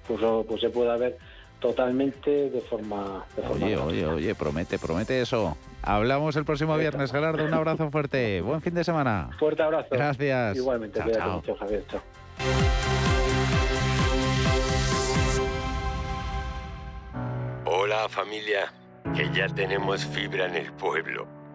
[0.07, 1.17] pues, lo- pues se pueda ver
[1.61, 3.25] totalmente de forma...
[3.37, 5.57] De forma Oye, oye, oye, promete, promete eso.
[5.83, 7.45] Hablamos el próximo viernes, Gerardo.
[7.45, 8.41] Un abrazo fuerte.
[8.43, 9.31] Buen fin de semana.
[9.39, 9.89] Fuerte abrazo.
[9.91, 10.57] Gracias.
[10.57, 11.31] Igualmente, Chao, chao.
[11.37, 11.85] mucho, Javier.
[11.89, 12.01] Chao.
[17.65, 18.73] Hola familia,
[19.15, 21.27] que ya tenemos fibra en el pueblo.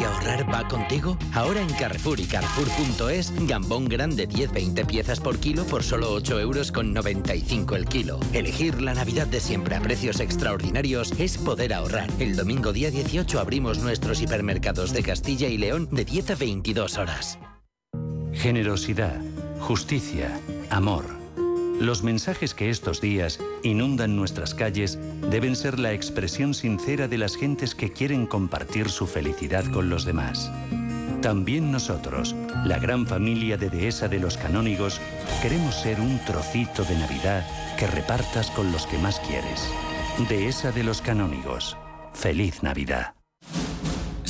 [0.00, 1.18] Y ahorrar va contigo?
[1.34, 6.72] Ahora en Carrefour y Carrefour.es, gambón grande 10-20 piezas por kilo por solo 8 euros
[6.72, 8.18] con 95 el kilo.
[8.32, 12.08] Elegir la Navidad de siempre a precios extraordinarios es poder ahorrar.
[12.18, 16.98] El domingo día 18 abrimos nuestros hipermercados de Castilla y León de 10 a 22
[16.98, 17.38] horas.
[18.32, 19.20] Generosidad,
[19.60, 20.40] justicia,
[20.70, 21.19] amor.
[21.80, 24.98] Los mensajes que estos días inundan nuestras calles
[25.30, 30.04] deben ser la expresión sincera de las gentes que quieren compartir su felicidad con los
[30.04, 30.52] demás.
[31.22, 35.00] También nosotros, la gran familia de Dehesa de los Canónigos,
[35.40, 37.46] queremos ser un trocito de Navidad
[37.78, 39.66] que repartas con los que más quieres.
[40.28, 41.78] Dehesa de los Canónigos.
[42.12, 43.19] Feliz Navidad.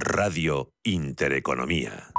[0.00, 2.12] Radio Intereconomía.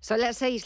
[0.00, 0.60] Son las seis.